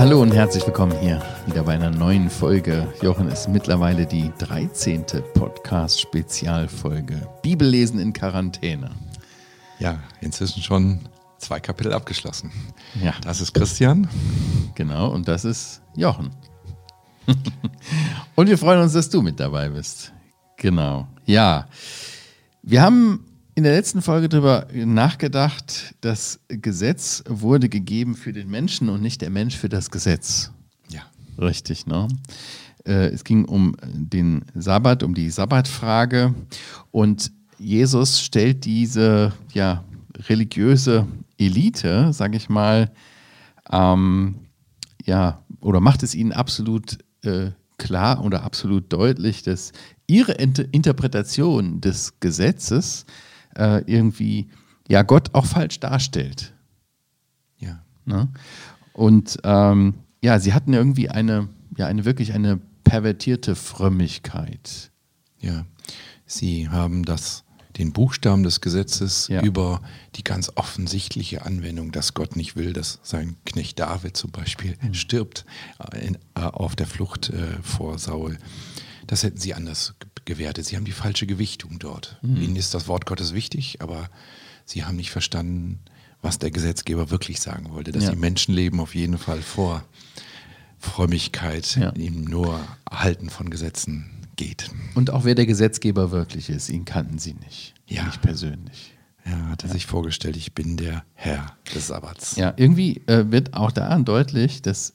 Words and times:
Hallo 0.00 0.22
und 0.22 0.32
herzlich 0.32 0.66
willkommen 0.66 0.98
hier 0.98 1.22
wieder 1.44 1.62
bei 1.62 1.74
einer 1.74 1.90
neuen 1.90 2.30
Folge. 2.30 2.88
Jochen 3.02 3.28
ist 3.28 3.48
mittlerweile 3.48 4.06
die 4.06 4.32
13. 4.38 5.04
Podcast-Spezialfolge. 5.34 7.28
Bibellesen 7.42 8.00
in 8.00 8.14
Quarantäne. 8.14 8.92
Ja, 9.78 9.98
inzwischen 10.22 10.62
schon 10.62 11.00
zwei 11.36 11.60
Kapitel 11.60 11.92
abgeschlossen. 11.92 12.50
Ja. 13.02 13.12
Das 13.22 13.42
ist 13.42 13.52
Christian. 13.52 14.08
Genau, 14.74 15.10
und 15.10 15.28
das 15.28 15.44
ist 15.44 15.82
Jochen. 15.94 16.30
und 18.34 18.48
wir 18.48 18.56
freuen 18.56 18.80
uns, 18.80 18.94
dass 18.94 19.10
du 19.10 19.20
mit 19.20 19.38
dabei 19.38 19.68
bist. 19.68 20.12
Genau. 20.56 21.08
Ja. 21.26 21.68
Wir 22.62 22.80
haben 22.80 23.29
in 23.54 23.64
der 23.64 23.74
letzten 23.74 24.02
Folge 24.02 24.28
darüber 24.28 24.66
nachgedacht, 24.72 25.94
das 26.00 26.40
Gesetz 26.48 27.22
wurde 27.28 27.68
gegeben 27.68 28.14
für 28.14 28.32
den 28.32 28.48
Menschen 28.48 28.88
und 28.88 29.02
nicht 29.02 29.20
der 29.20 29.30
Mensch 29.30 29.56
für 29.56 29.68
das 29.68 29.90
Gesetz. 29.90 30.50
Ja. 30.90 31.02
Richtig, 31.38 31.86
ne? 31.86 32.08
Äh, 32.84 33.08
Es 33.08 33.24
ging 33.24 33.44
um 33.44 33.76
den 33.82 34.44
Sabbat, 34.54 35.02
um 35.02 35.14
die 35.14 35.30
Sabbatfrage 35.30 36.34
und 36.90 37.32
Jesus 37.58 38.20
stellt 38.20 38.64
diese 38.64 39.32
ja, 39.52 39.84
religiöse 40.28 41.06
Elite, 41.38 42.12
sage 42.12 42.36
ich 42.36 42.48
mal, 42.48 42.90
ähm, 43.70 44.36
ja, 45.04 45.42
oder 45.60 45.80
macht 45.80 46.02
es 46.02 46.14
ihnen 46.14 46.32
absolut 46.32 46.98
äh, 47.22 47.50
klar 47.78 48.24
oder 48.24 48.42
absolut 48.44 48.92
deutlich, 48.92 49.42
dass 49.42 49.72
ihre 50.06 50.32
Inter 50.32 50.64
Interpretation 50.72 51.80
des 51.80 52.18
Gesetzes 52.20 53.06
äh, 53.56 53.82
irgendwie 53.86 54.48
ja 54.88 55.02
Gott 55.02 55.34
auch 55.34 55.46
falsch 55.46 55.80
darstellt. 55.80 56.52
Ja. 57.58 57.82
Ne? 58.04 58.28
Und 58.92 59.38
ähm, 59.44 59.94
ja, 60.22 60.38
sie 60.38 60.52
hatten 60.52 60.72
irgendwie 60.72 61.08
eine, 61.08 61.48
ja, 61.76 61.86
eine 61.86 62.04
wirklich 62.04 62.32
eine 62.32 62.58
pervertierte 62.84 63.54
Frömmigkeit. 63.54 64.90
Ja. 65.38 65.64
Sie 66.26 66.68
haben 66.68 67.04
das, 67.04 67.44
den 67.78 67.92
Buchstaben 67.92 68.42
des 68.42 68.60
Gesetzes 68.60 69.28
Ja. 69.28 69.42
über 69.42 69.80
die 70.16 70.24
ganz 70.24 70.50
offensichtliche 70.56 71.44
Anwendung, 71.46 71.92
dass 71.92 72.14
Gott 72.14 72.36
nicht 72.36 72.56
will, 72.56 72.72
dass 72.72 72.98
sein 73.02 73.36
Knecht 73.46 73.78
David 73.78 74.16
zum 74.16 74.30
Beispiel 74.30 74.76
Mhm. 74.82 74.94
stirbt 74.94 75.44
äh, 75.92 76.06
in, 76.06 76.14
äh, 76.34 76.40
auf 76.40 76.76
der 76.76 76.86
Flucht 76.86 77.30
äh, 77.30 77.62
vor 77.62 77.98
Saul. 77.98 78.38
Das 79.10 79.24
hätten 79.24 79.38
sie 79.38 79.54
anders 79.54 79.94
ge- 79.98 80.08
gewertet. 80.24 80.66
Sie 80.66 80.76
haben 80.76 80.84
die 80.84 80.92
falsche 80.92 81.26
Gewichtung 81.26 81.80
dort. 81.80 82.16
Mhm. 82.22 82.36
Ihnen 82.40 82.56
ist 82.56 82.74
das 82.74 82.86
Wort 82.86 83.06
Gottes 83.06 83.34
wichtig, 83.34 83.82
aber 83.82 84.08
sie 84.64 84.84
haben 84.84 84.94
nicht 84.96 85.10
verstanden, 85.10 85.80
was 86.22 86.38
der 86.38 86.52
Gesetzgeber 86.52 87.10
wirklich 87.10 87.40
sagen 87.40 87.70
wollte, 87.72 87.90
dass 87.90 88.04
Ja. 88.04 88.10
sie 88.10 88.16
Menschenleben 88.16 88.78
auf 88.78 88.94
jeden 88.94 89.18
Fall 89.18 89.42
vor 89.42 89.82
Frömmigkeit, 90.78 91.76
Ja. 91.76 91.90
im 91.90 92.24
nur 92.24 92.60
Halten 92.90 93.30
von 93.30 93.50
Gesetzen 93.50 94.10
geht. 94.36 94.70
Und 94.94 95.10
auch 95.10 95.24
wer 95.24 95.34
der 95.34 95.46
Gesetzgeber 95.46 96.10
wirklich 96.10 96.48
ist, 96.48 96.68
ihn 96.68 96.84
kannten 96.84 97.18
sie 97.18 97.34
nicht. 97.34 97.74
Ja. 97.86 98.04
Nicht 98.06 98.22
persönlich. 98.22 98.94
Er 99.24 99.48
hatte 99.48 99.68
sich 99.68 99.86
vorgestellt, 99.86 100.36
ich 100.36 100.54
bin 100.54 100.76
der 100.78 101.04
Herr 101.14 101.54
des 101.74 101.88
Sabbats. 101.88 102.36
Ja, 102.36 102.54
irgendwie 102.56 103.02
äh, 103.06 103.30
wird 103.30 103.52
auch 103.54 103.70
daran 103.70 104.04
deutlich, 104.06 104.62
dass 104.62 104.94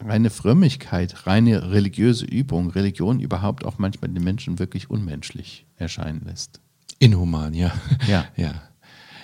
reine 0.00 0.30
Frömmigkeit, 0.30 1.26
reine 1.26 1.70
religiöse 1.70 2.26
Übung, 2.26 2.70
Religion 2.70 3.20
überhaupt 3.20 3.64
auch 3.64 3.78
manchmal 3.78 4.10
den 4.10 4.22
Menschen 4.22 4.58
wirklich 4.58 4.90
unmenschlich 4.90 5.66
erscheinen 5.76 6.22
lässt. 6.24 6.60
Inhuman, 6.98 7.54
ja. 7.54 7.72
Ja. 8.06 8.26
ja. 8.36 8.62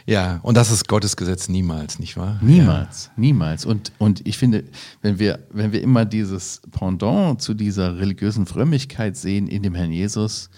Ja, 0.07 0.41
und 0.43 0.57
das 0.57 0.71
ist 0.71 0.89
Gottes 0.89 1.17
Gesetz 1.19 1.51
niemals, 1.51 1.99
nicht 1.99 2.17
wahr? 2.17 2.39
Niemals, 2.41 3.11
niemals. 3.17 3.67
Und, 3.67 3.93
und 3.99 4.27
ich 4.27 4.39
finde, 4.39 4.65
wenn 5.03 5.19
wir, 5.19 5.47
wenn 5.53 5.73
wir 5.73 5.83
immer 5.83 6.07
dieses 6.07 6.63
Pendant 6.71 7.43
zu 7.43 7.53
dieser 7.53 7.99
religiösen 7.99 8.47
Frömmigkeit 8.47 9.19
sehen 9.19 9.49
in 9.49 9.63
dem 9.63 9.75
Herrn 9.75 9.93
Jesus, 9.93 10.49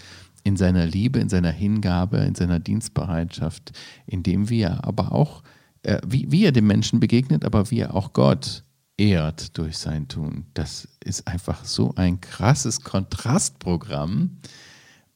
in 0.45 0.57
seiner 0.57 0.87
Liebe, 0.87 1.19
in 1.19 1.29
seiner 1.29 1.51
Hingabe, 1.51 2.19
in 2.19 2.37
seiner 2.37 2.61
Dienstbereitschaft, 2.61 3.73
in 4.07 4.23
dem 4.23 4.51
wir 4.51 4.85
aber 4.85 5.11
auch, 5.11 5.43
äh, 5.83 6.01
wie, 6.07 6.31
wie 6.31 6.45
er 6.45 6.53
dem 6.53 6.69
Menschen 6.69 7.01
begegnet, 7.01 7.45
aber 7.45 7.73
wie 7.73 7.81
er 7.81 7.95
auch 7.95 8.13
Gott 8.13 8.63
ehrt 9.01 9.57
durch 9.57 9.79
sein 9.79 10.09
Tun. 10.09 10.45
Das 10.55 10.87
ist 11.03 11.27
einfach 11.27 11.65
so 11.65 11.95
ein 11.97 12.21
krasses 12.21 12.83
Kontrastprogramm 12.83 14.37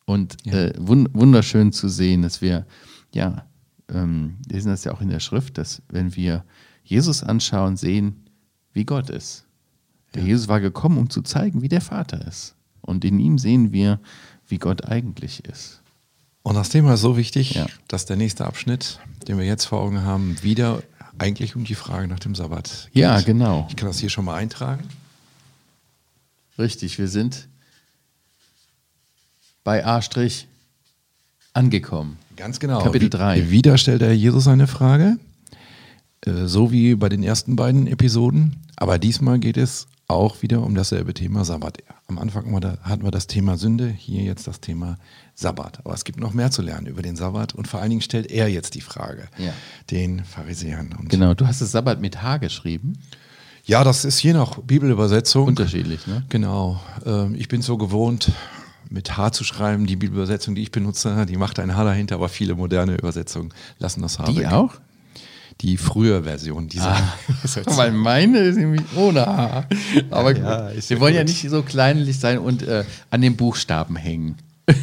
und 0.07 0.47
äh, 0.47 0.73
wun 0.79 1.09
wunderschön 1.13 1.73
zu 1.73 1.89
sehen, 1.89 2.23
dass 2.23 2.41
wir, 2.41 2.67
ja, 3.15 3.47
ähm, 3.93 4.39
lesen 4.49 4.71
das 4.71 4.85
ja 4.85 4.93
auch 4.93 5.01
in 5.03 5.11
der 5.11 5.21
Schrift, 5.21 5.59
dass 5.59 5.83
wenn 5.89 6.17
wir 6.17 6.45
Jesus 6.83 7.23
anschauen, 7.23 7.77
sehen, 7.77 8.25
wie 8.73 8.85
Gott 8.85 9.11
ist. 9.11 9.45
Der 10.15 10.23
Jesus 10.23 10.49
war 10.49 10.61
gekommen, 10.61 10.99
um 10.99 11.11
zu 11.11 11.23
zeigen, 11.23 11.63
wie 11.63 11.69
der 11.69 11.81
Vater 11.81 12.27
ist. 12.27 12.55
Und 12.81 13.05
in 13.05 13.19
ihm 13.19 13.39
sehen 13.39 13.73
wir, 13.73 14.01
wie 14.47 14.59
Gott 14.59 14.85
eigentlich 14.87 15.45
ist. 15.45 15.81
Und 16.43 16.55
das 16.55 16.69
Thema 16.69 16.95
ist 16.95 17.01
so 17.01 17.17
wichtig, 17.17 17.55
Ja. 17.55 17.67
dass 17.89 18.05
der 18.07 18.17
nächste 18.17 18.45
Abschnitt, 18.47 19.01
den 19.29 19.39
wir 19.39 19.47
jetzt 19.47 19.65
vor 19.65 19.81
Augen 19.81 20.03
haben, 20.03 20.43
wieder 20.43 20.83
eigentlich 21.19 21.57
um 21.57 21.65
die 21.65 21.75
Frage 21.75 22.09
nach 22.09 22.19
dem 22.19 22.35
Sabbat 22.35 22.89
geht. 22.93 23.03
Ja, 23.03 23.21
genau. 23.21 23.67
Ich 23.71 23.77
kann 23.77 23.89
das 23.89 23.99
hier 23.99 24.11
schon 24.11 24.25
mal 24.25 24.37
eintragen. 24.37 24.89
Richtig, 26.59 26.99
wir 26.99 27.09
sind 27.09 27.49
bei 29.65 29.85
A' 29.85 30.01
angekommen. 31.53 32.19
Ganz 32.37 32.61
genau. 32.61 32.83
Kapitel 32.83 33.07
Wie- 33.07 33.11
drei. 33.11 33.51
Wieder 33.51 33.79
stellt 33.79 34.03
er 34.03 34.13
Jesus 34.13 34.47
eine 34.49 34.67
Frage, 34.67 35.19
äh, 36.27 36.47
so 36.47 36.73
wie 36.73 36.95
bei 36.95 37.09
den 37.09 37.23
ersten 37.23 37.57
beiden 37.57 37.87
Episoden. 37.87 38.57
Aber 38.77 38.99
diesmal 38.99 39.39
geht 39.39 39.57
es 39.57 39.87
auch 40.07 40.43
wieder 40.43 40.63
um 40.63 40.75
dasselbe 40.75 41.15
Thema 41.15 41.45
Sabbat. 41.45 41.79
Am 42.09 42.19
Anfang 42.19 42.45
hatten 42.83 43.05
wir 43.05 43.11
das 43.11 43.27
Thema 43.27 43.57
Sünde, 43.57 43.89
hier 43.89 44.23
jetzt 44.23 44.47
das 44.47 44.61
Thema 44.61 44.99
Sabbat. 45.35 45.81
Aber 45.85 45.95
es 45.95 46.05
gibt 46.05 46.21
noch 46.21 46.35
mehr 46.35 46.51
zu 46.51 46.63
lernen 46.63 46.87
über 46.87 47.01
den 47.03 47.17
Sabbat 47.17 47.55
und 47.55 47.67
vor 47.69 47.81
allen 47.81 47.91
Dingen 47.91 48.03
stellt 48.03 48.31
er 48.31 48.49
jetzt 48.49 48.75
die 48.75 48.81
Frage 48.83 49.29
Ja. 49.39 49.53
den 49.91 50.25
Pharisäern. 50.25 50.95
Und 50.99 51.09
Genau, 51.09 51.35
du 51.35 51.47
hast 51.47 51.61
das 51.63 51.71
Sabbat 51.73 52.01
mit 52.01 52.23
H 52.23 52.37
geschrieben. 52.39 52.99
Ja, 53.65 53.83
das 53.83 54.05
ist 54.05 54.23
je 54.23 54.35
nach 54.35 54.59
Bibelübersetzung. 54.59 55.47
Unterschiedlich, 55.49 56.07
ne? 56.07 56.23
Genau. 56.29 56.79
Ähm, 57.07 57.35
ich 57.35 57.49
bin 57.49 57.63
so 57.63 57.79
gewohnt, 57.79 58.31
mit 58.91 59.17
H 59.17 59.33
zu 59.33 59.43
schreiben. 59.43 59.87
Die 59.87 59.97
Bibelübersetzung, 59.97 60.55
die 60.55 60.61
ich 60.63 60.71
benutze, 60.71 61.25
die 61.25 61.39
macht 61.39 61.59
ein 61.59 61.75
H 61.75 61.83
dahinter, 61.83 62.17
aber 62.17 62.29
viele 62.29 62.55
moderne 62.55 62.95
Übersetzungen 62.95 63.55
lassen 63.79 64.03
das 64.03 64.19
H 64.19 64.25
Die 64.27 64.37
weg. 64.41 64.53
auch? 64.53 64.75
Die 65.61 65.77
frühe 65.77 66.25
Version 66.25 66.69
dieser 66.69 66.97
Übersetzung. 67.29 67.77
Weil 67.77 67.93
meine 67.93 68.39
ist 68.39 68.57
nämlich 68.57 68.83
ohne 68.97 69.25
H. 69.25 69.67
Aber 70.11 70.35
gut. 70.35 70.43
Ja, 70.43 70.69
ist 70.69 70.91
wir 70.91 70.97
ja 70.97 71.01
wollen 71.01 71.15
ja 71.15 71.23
gut. 71.23 71.29
nicht 71.29 71.49
so 71.49 71.63
kleinlich 71.63 72.19
sein 72.19 72.39
und 72.39 72.63
äh, 72.63 72.85
an 73.11 73.21
den 73.21 73.37
Buchstaben 73.37 73.97
hängen. 73.97 74.37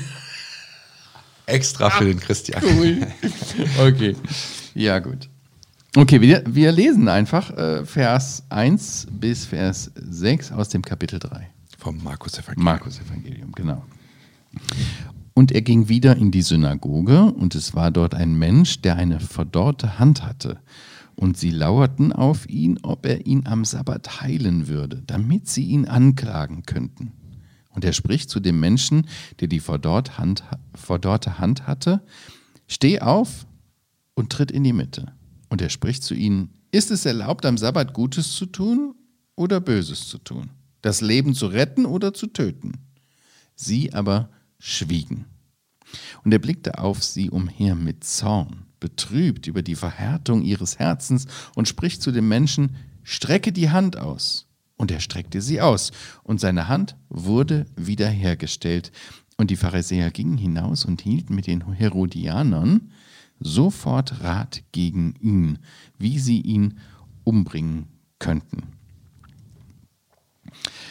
Extra 1.46 1.90
für 1.90 2.06
den 2.06 2.20
Christian. 2.20 2.62
Okay. 3.80 4.16
Ja, 4.74 5.00
gut. 5.00 5.28
Okay, 5.96 6.22
wir, 6.22 6.44
wir 6.48 6.72
lesen 6.72 7.10
einfach 7.10 7.52
äh, 7.52 7.86
Vers 7.86 8.44
1 8.50 9.08
bis 9.12 9.46
Vers 9.46 9.92
6 9.96 10.54
aus 10.54 10.70
dem 10.70 10.82
Kapitel 10.82 11.20
3. 11.20 11.50
Vom 11.78 12.02
Markus 12.02 12.36
Evangelium. 12.36 12.64
Markus 12.64 13.00
Evangelium, 13.00 13.52
genau. 13.52 13.84
Und 15.34 15.52
er 15.52 15.62
ging 15.62 15.88
wieder 15.88 16.18
in 16.18 16.32
die 16.32 16.42
Synagoge, 16.42 17.24
und 17.24 17.56
es 17.56 17.74
war 17.74 17.92
dort 17.92 18.14
ein 18.16 18.36
Mensch, 18.36 18.82
der 18.82 18.98
eine 18.98 19.20
verdorrte 19.20 19.98
Hand 19.98 20.26
hatte. 20.26 20.60
Und 21.16 21.38
sie 21.38 21.52
lauerten 21.52 22.12
auf 22.12 22.50
ihn, 22.50 22.80
ob 22.84 23.06
er 23.06 23.26
ihn 23.26 23.46
am 23.46 23.64
Sabbat 23.64 24.22
heilen 24.22 24.68
würde, 24.68 25.04
damit 25.08 25.48
sie 25.48 25.66
ihn 25.66 25.86
anklagen 25.86 26.64
könnten. 26.64 27.14
Und 27.70 27.86
er 27.86 27.94
spricht 27.94 28.30
zu 28.30 28.40
dem 28.40 28.60
Menschen, 28.60 29.08
der 29.40 29.48
die 29.48 29.60
verdorrte 29.60 30.18
Hand, 30.18 30.44
verdorrte 30.74 31.40
Hand 31.40 31.68
hatte, 31.68 32.02
Steh 32.72 33.02
auf 33.02 33.48
und 34.14 34.32
tritt 34.32 34.50
in 34.50 34.64
die 34.64 34.72
Mitte. 34.72 35.12
Und 35.50 35.62
er 35.62 35.68
spricht 35.68 36.04
zu 36.04 36.14
ihnen, 36.14 36.52
ist 36.72 36.90
es 36.90 37.06
erlaubt, 37.06 37.46
am 37.46 37.58
Sabbat 37.58 37.94
Gutes 37.94 38.34
zu 38.34 38.46
tun 38.46 38.96
oder 39.36 39.60
Böses 39.60 40.08
zu 40.08 40.20
tun? 40.20 40.52
Das 40.82 41.02
Leben 41.02 41.34
zu 41.34 41.48
retten 41.48 41.86
oder 41.86 42.14
zu 42.14 42.28
töten? 42.28 42.78
Sie 43.56 43.92
aber 43.92 44.30
schwiegen. 44.62 45.26
Und 46.24 46.32
er 46.32 46.40
blickte 46.40 46.78
auf 46.80 47.04
sie 47.04 47.30
umher 47.30 47.76
mit 47.76 48.06
Zorn, 48.06 48.66
betrübt 48.80 49.48
über 49.48 49.62
die 49.62 49.76
Verhärtung 49.76 50.44
ihres 50.44 50.80
Herzens 50.80 51.28
und 51.56 51.68
spricht 51.68 52.02
zu 52.02 52.12
dem 52.12 52.30
Menschen, 52.30 52.76
strecke 53.04 53.52
die 53.52 53.72
Hand 53.72 53.98
aus. 53.98 54.48
Und 54.78 54.90
er 54.90 55.00
streckte 55.00 55.42
sie 55.42 55.62
aus, 55.62 55.92
und 56.24 56.40
seine 56.40 56.68
Hand 56.68 56.96
wurde 57.10 57.66
wiederhergestellt. 57.76 58.92
Und 59.38 59.52
die 59.52 59.56
Pharisäer 59.56 60.10
gingen 60.12 60.38
hinaus 60.38 60.86
und 60.86 61.02
hielten 61.02 61.36
mit 61.36 61.48
den 61.48 61.74
Herodianern 61.74 62.92
sofort 63.40 64.24
Rat 64.24 64.64
gegen 64.72 65.16
ihn, 65.20 65.60
wie 65.98 66.20
sie 66.20 66.42
ihn 66.42 66.80
umbringen 67.24 67.88
könnten. 68.18 68.64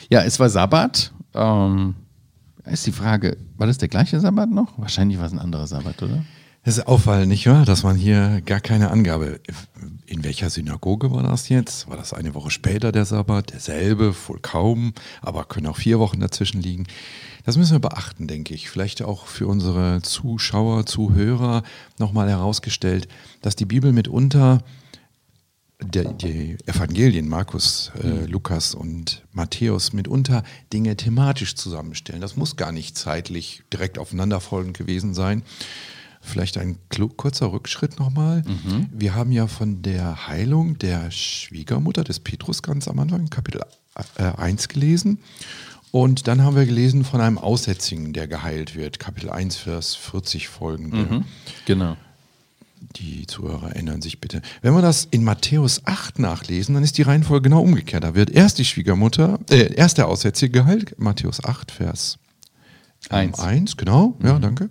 Ja, 0.08 0.22
es 0.22 0.38
war 0.38 0.50
Sabbat. 0.50 1.12
Ähm, 1.34 1.94
ist 2.70 2.86
die 2.86 2.92
Frage, 2.92 3.36
war 3.56 3.66
das 3.66 3.78
der 3.78 3.88
gleiche 3.88 4.20
Sabbat 4.20 4.50
noch? 4.50 4.78
Wahrscheinlich 4.78 5.18
war 5.18 5.26
es 5.26 5.32
ein 5.32 5.38
anderer 5.38 5.66
Sabbat, 5.66 6.02
oder? 6.02 6.24
Es 6.62 6.76
ist 6.76 6.86
auffallend, 6.86 7.28
nicht 7.28 7.46
wahr, 7.46 7.64
dass 7.64 7.84
man 7.84 7.96
hier 7.96 8.42
gar 8.44 8.60
keine 8.60 8.90
Angabe 8.90 9.40
in 10.04 10.24
welcher 10.24 10.50
Synagoge 10.50 11.10
war 11.10 11.22
das 11.22 11.48
jetzt? 11.48 11.88
War 11.88 11.96
das 11.96 12.12
eine 12.12 12.34
Woche 12.34 12.50
später 12.50 12.92
der 12.92 13.06
Sabbat? 13.06 13.52
Derselbe? 13.52 14.14
Wohl 14.26 14.40
kaum, 14.40 14.92
aber 15.22 15.44
können 15.44 15.68
auch 15.68 15.76
vier 15.76 15.98
Wochen 15.98 16.20
dazwischen 16.20 16.60
liegen. 16.60 16.86
Das 17.44 17.56
müssen 17.56 17.72
wir 17.72 17.88
beachten, 17.88 18.26
denke 18.26 18.52
ich. 18.52 18.68
Vielleicht 18.68 19.00
auch 19.00 19.26
für 19.26 19.46
unsere 19.46 20.02
Zuschauer, 20.02 20.84
Zuhörer 20.84 21.62
nochmal 21.98 22.28
herausgestellt, 22.28 23.08
dass 23.40 23.56
die 23.56 23.64
Bibel 23.64 23.92
mitunter 23.92 24.62
der, 25.82 26.12
die 26.12 26.56
Evangelien, 26.66 27.28
Markus, 27.28 27.90
äh, 28.02 28.26
Lukas 28.26 28.74
und 28.74 29.22
Matthäus, 29.32 29.92
mitunter 29.92 30.42
Dinge 30.72 30.96
thematisch 30.96 31.54
zusammenstellen. 31.54 32.20
Das 32.20 32.36
muss 32.36 32.56
gar 32.56 32.72
nicht 32.72 32.96
zeitlich 32.96 33.62
direkt 33.72 33.98
aufeinanderfolgend 33.98 34.76
gewesen 34.76 35.14
sein. 35.14 35.42
Vielleicht 36.22 36.58
ein 36.58 36.78
kurzer 37.16 37.50
Rückschritt 37.50 37.98
nochmal. 37.98 38.42
Mhm. 38.42 38.88
Wir 38.92 39.14
haben 39.14 39.32
ja 39.32 39.46
von 39.46 39.80
der 39.80 40.28
Heilung 40.28 40.76
der 40.78 41.10
Schwiegermutter 41.10 42.04
des 42.04 42.20
Petrus 42.20 42.62
ganz 42.62 42.88
am 42.88 42.98
Anfang, 42.98 43.30
Kapitel 43.30 43.62
äh, 44.16 44.22
1 44.22 44.68
gelesen. 44.68 45.18
Und 45.92 46.28
dann 46.28 46.42
haben 46.42 46.56
wir 46.56 46.66
gelesen 46.66 47.04
von 47.04 47.20
einem 47.20 47.38
Aussätzigen, 47.38 48.12
der 48.12 48.28
geheilt 48.28 48.76
wird, 48.76 48.98
Kapitel 48.98 49.30
1, 49.30 49.56
Vers 49.56 49.94
40 49.96 50.48
folgende. 50.48 50.96
Mhm. 50.96 51.24
Genau. 51.64 51.96
Die 52.96 53.26
Zuhörer 53.26 53.70
erinnern 53.70 54.02
sich 54.02 54.20
bitte. 54.20 54.42
Wenn 54.62 54.74
wir 54.74 54.82
das 54.82 55.06
in 55.10 55.22
Matthäus 55.22 55.82
8 55.84 56.18
nachlesen, 56.18 56.74
dann 56.74 56.82
ist 56.82 56.98
die 56.98 57.02
Reihenfolge 57.02 57.48
genau 57.48 57.62
umgekehrt. 57.62 58.04
Da 58.04 58.14
wird 58.14 58.30
erst 58.30 58.58
die 58.58 58.64
Schwiegermutter, 58.64 59.38
äh, 59.50 59.74
erst 59.74 59.98
der 59.98 60.08
Aussätzige 60.08 60.50
geheilt, 60.60 60.98
Matthäus 60.98 61.44
8, 61.44 61.70
Vers 61.70 62.18
1. 63.08 63.38
1, 63.38 63.76
genau, 63.76 64.16
mhm. 64.18 64.26
ja, 64.26 64.38
danke. 64.38 64.70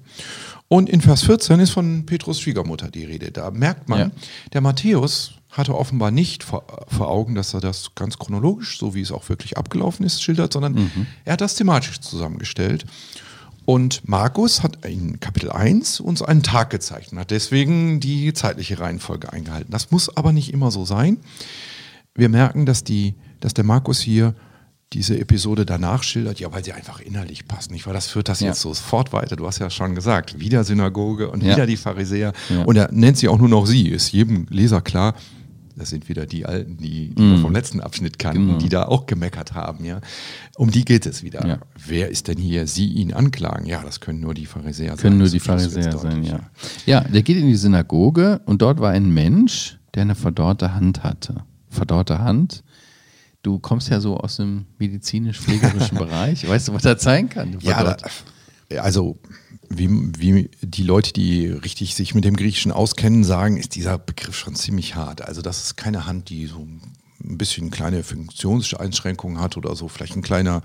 Und 0.68 0.90
in 0.90 1.02
Vers 1.02 1.24
14 1.24 1.60
ist 1.60 1.72
von 1.72 2.06
Petrus 2.06 2.40
Schwiegermutter 2.40 2.90
die 2.90 3.06
Rede. 3.06 3.32
Da 3.32 3.50
merkt 3.50 3.90
man, 3.90 4.00
ja. 4.00 4.12
der 4.54 4.62
Matthäus 4.62 5.34
hatte 5.50 5.76
offenbar 5.76 6.12
nicht 6.12 6.44
vor, 6.44 6.64
vor, 6.88 7.10
Augen, 7.10 7.34
dass 7.34 7.56
er 7.56 7.60
das 7.60 7.96
ganz 7.96 8.20
chronologisch, 8.20 8.78
so 8.78 8.94
wie 8.94 9.02
es 9.02 9.12
auch 9.12 9.28
wirklich 9.30 9.58
abgelaufen 9.58 10.06
ist, 10.06 10.22
schildert, 10.22 10.54
sondern 10.54 10.74
mhm. 10.74 11.08
er 11.26 11.34
hat 11.34 11.42
das 11.42 11.56
thematisch 11.56 12.00
zusammengestellt. 12.02 12.86
Und 13.70 14.10
Markus 14.10 14.64
hat 14.64 14.84
in 14.84 15.20
Kapitel 15.20 15.52
1 15.52 16.00
uns 16.00 16.24
einen 16.24 16.42
Tag 16.42 16.72
gezeichnet, 16.72 17.22
hat 17.22 17.30
deswegen 17.30 18.00
die 18.00 18.34
zeitliche 18.34 18.80
Reihenfolge 18.80 19.32
eingehalten. 19.32 19.72
Das 19.72 19.92
muss 19.92 20.18
aber 20.18 20.34
nicht 20.34 20.52
immer 20.52 20.72
so 20.72 20.86
sein. 20.86 21.18
Wir 22.16 22.30
merken, 22.30 22.66
dass, 22.66 22.84
die, 22.84 23.14
dass 23.42 23.54
der 23.54 23.64
Markus 23.64 24.00
hier 24.00 24.34
diese 24.92 25.20
Episode 25.20 25.68
danach 25.68 26.02
schildert, 26.02 26.40
ja, 26.40 26.52
weil 26.52 26.66
sie 26.66 26.74
einfach 26.74 27.00
innerlich 27.00 27.48
passt. 27.48 27.70
Nicht? 27.70 27.86
Weil 27.86 27.94
das 27.94 28.08
führt 28.08 28.28
das 28.28 28.40
ja. 28.40 28.48
jetzt 28.48 28.62
sofort 28.62 29.14
weiter. 29.14 29.36
Du 29.36 29.46
hast 29.46 29.60
ja 29.60 29.70
schon 29.70 29.94
gesagt, 29.94 30.40
wieder 30.40 30.64
Synagoge 30.64 31.30
und 31.30 31.44
ja. 31.44 31.54
wieder 31.54 31.68
die 31.68 31.78
Pharisäer. 31.78 32.34
Ja. 32.50 32.64
Und 32.64 32.76
er 32.76 32.92
nennt 32.92 33.20
sie 33.20 33.28
auch 33.28 33.38
nur 33.38 33.50
noch 33.50 33.68
sie. 33.68 33.90
Ist 33.90 34.12
jedem 34.12 34.48
Leser 34.50 34.82
klar, 34.82 35.14
das 35.80 35.90
sind 35.90 36.10
wieder 36.10 36.26
die 36.26 36.46
Alten, 36.46 36.78
die, 36.78 37.10
die 37.16 37.22
mm. 37.22 37.32
wir 37.32 37.38
vom 37.40 37.54
letzten 37.54 37.82
Abschnitt 37.82 38.20
kannten, 38.20 38.48
genau. 38.48 38.58
die 38.60 38.70
da 38.70 38.84
auch 38.84 39.06
gemeckert 39.06 39.54
haben. 39.54 39.86
Ja. 39.86 40.02
Um 40.56 40.70
die 40.70 40.86
geht 40.86 41.06
es 41.06 41.24
wieder. 41.24 41.46
Ja. 41.48 41.60
Wer 41.88 42.10
ist 42.10 42.28
denn 42.28 42.38
hier? 42.38 42.68
Sie 42.68 42.88
ihn 42.88 43.14
anklagen? 43.14 43.66
Ja, 43.66 43.82
das 43.82 44.00
können 44.00 44.20
nur 44.20 44.34
die 44.34 44.46
Pharisäer 44.46 44.90
können 44.90 44.98
sein. 44.98 45.04
Können 45.04 45.18
nur 45.18 45.30
die 45.30 45.40
Pharisäer 45.40 45.98
sein, 45.98 46.24
ja. 46.24 46.40
Ja, 46.86 47.02
der 47.02 47.24
geht 47.24 47.38
in 47.38 47.48
die 47.48 47.56
Synagoge 47.56 48.42
und 48.46 48.62
dort 48.62 48.80
war 48.80 48.92
ein 48.92 49.10
Mensch, 49.10 49.80
der 49.96 50.04
eine 50.04 50.16
verdorrte 50.16 50.74
Hand 50.74 51.04
hatte. 51.04 51.44
Verdorrte 51.70 52.20
Hand. 52.20 52.64
Du 53.42 53.60
kommst 53.60 53.90
ja 53.90 54.02
so 54.02 54.18
aus 54.18 54.36
dem 54.36 54.66
medizinisch-pflegerischen 54.78 55.98
Bereich. 55.98 56.48
Weißt 56.48 56.68
du, 56.68 56.74
was 56.74 56.84
das 56.84 57.02
sein 57.02 57.30
kann? 57.30 57.58
Ja, 57.62 57.84
da, 57.84 57.98
also 58.78 59.18
wie, 59.70 59.90
wie 60.18 60.50
die 60.62 60.84
Leute, 60.84 61.14
die 61.14 61.48
richtig 61.48 61.96
sich 61.96 62.16
mit 62.16 62.26
dem 62.26 62.36
Griechischen 62.36 62.72
auskennen, 62.72 63.24
sagen, 63.24 63.58
ist 63.58 63.76
dieser 63.76 63.98
Begriff 63.98 64.36
schon 64.36 64.56
ziemlich 64.56 64.96
hart. 64.96 65.22
Also 65.22 65.42
das 65.42 65.64
ist 65.64 65.78
keine 65.78 66.06
Hand, 66.06 66.30
die 66.30 66.48
so 66.48 66.60
ein 66.60 67.38
bisschen 67.38 67.70
kleine 67.70 68.04
Funktionseinschränkungen 68.04 69.40
hat 69.40 69.58
oder 69.58 69.76
so, 69.76 69.88
vielleicht 69.88 70.16
ein 70.16 70.22
kleiner, 70.22 70.62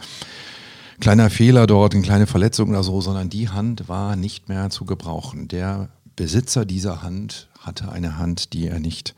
kleiner 1.00 1.30
Fehler 1.30 1.66
dort, 1.66 1.94
eine 1.94 2.02
kleine 2.02 2.26
Verletzung 2.26 2.70
oder 2.70 2.82
so, 2.82 3.00
sondern 3.00 3.28
die 3.28 3.48
Hand 3.48 3.88
war 3.88 4.16
nicht 4.16 4.48
mehr 4.48 4.70
zu 4.70 4.84
gebrauchen. 4.84 5.48
Der 5.48 5.90
Besitzer 6.16 6.64
dieser 6.64 7.02
Hand 7.02 7.48
hatte 7.58 7.90
eine 7.90 8.18
Hand, 8.18 8.52
die 8.52 8.68
er 8.68 8.80
nicht 8.80 9.14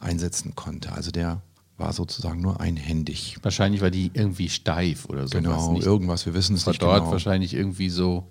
einsetzen 0.00 0.54
konnte. 0.54 0.92
Also 0.92 1.10
der 1.10 1.40
war 1.78 1.92
sozusagen 1.92 2.40
nur 2.40 2.60
einhändig. 2.60 3.36
Wahrscheinlich 3.42 3.80
war 3.80 3.90
die 3.90 4.10
irgendwie 4.14 4.48
steif 4.48 5.06
oder 5.06 5.26
so. 5.26 5.36
Genau, 5.36 5.78
irgendwas, 5.80 6.26
wir 6.26 6.34
wissen 6.34 6.54
es 6.54 6.66
nicht 6.66 6.82
dort 6.82 7.00
genau. 7.00 7.12
wahrscheinlich 7.12 7.54
irgendwie 7.54 7.88
so 7.88 8.26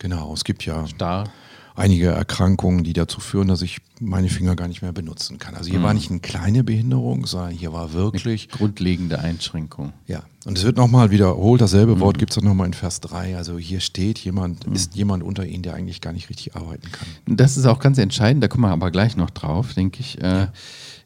Genau, 0.00 0.32
es 0.32 0.44
gibt 0.44 0.64
ja 0.64 0.86
Starr. 0.86 1.30
einige 1.76 2.06
Erkrankungen, 2.06 2.84
die 2.84 2.94
dazu 2.94 3.20
führen, 3.20 3.48
dass 3.48 3.60
ich 3.60 3.78
meine 4.00 4.30
Finger 4.30 4.56
gar 4.56 4.66
nicht 4.66 4.80
mehr 4.80 4.94
benutzen 4.94 5.38
kann. 5.38 5.54
Also 5.54 5.68
hier 5.68 5.78
mhm. 5.78 5.84
war 5.84 5.94
nicht 5.94 6.10
eine 6.10 6.20
kleine 6.20 6.64
Behinderung, 6.64 7.26
sondern 7.26 7.50
hier 7.50 7.74
war 7.74 7.92
wirklich. 7.92 8.48
Eine 8.48 8.58
grundlegende 8.58 9.18
Einschränkung. 9.18 9.92
Ja, 10.06 10.22
und 10.46 10.56
es 10.56 10.64
wird 10.64 10.78
nochmal 10.78 11.10
wiederholt, 11.10 11.60
dasselbe 11.60 11.96
mhm. 11.96 12.00
Wort 12.00 12.18
gibt 12.18 12.32
es 12.32 12.38
auch 12.38 12.42
nochmal 12.42 12.66
in 12.66 12.72
Vers 12.72 13.00
3. 13.00 13.36
Also 13.36 13.58
hier 13.58 13.80
steht 13.80 14.18
jemand, 14.20 14.66
mhm. 14.66 14.72
ist 14.72 14.94
jemand 14.96 15.22
unter 15.22 15.44
Ihnen, 15.44 15.62
der 15.62 15.74
eigentlich 15.74 16.00
gar 16.00 16.14
nicht 16.14 16.30
richtig 16.30 16.56
arbeiten 16.56 16.90
kann. 16.90 17.36
Das 17.36 17.58
ist 17.58 17.66
auch 17.66 17.78
ganz 17.78 17.98
entscheidend, 17.98 18.42
da 18.42 18.48
kommen 18.48 18.64
wir 18.64 18.70
aber 18.70 18.90
gleich 18.90 19.18
noch 19.18 19.30
drauf, 19.30 19.74
denke 19.74 20.00
ich. 20.00 20.18
Äh, 20.18 20.22
ja 20.22 20.52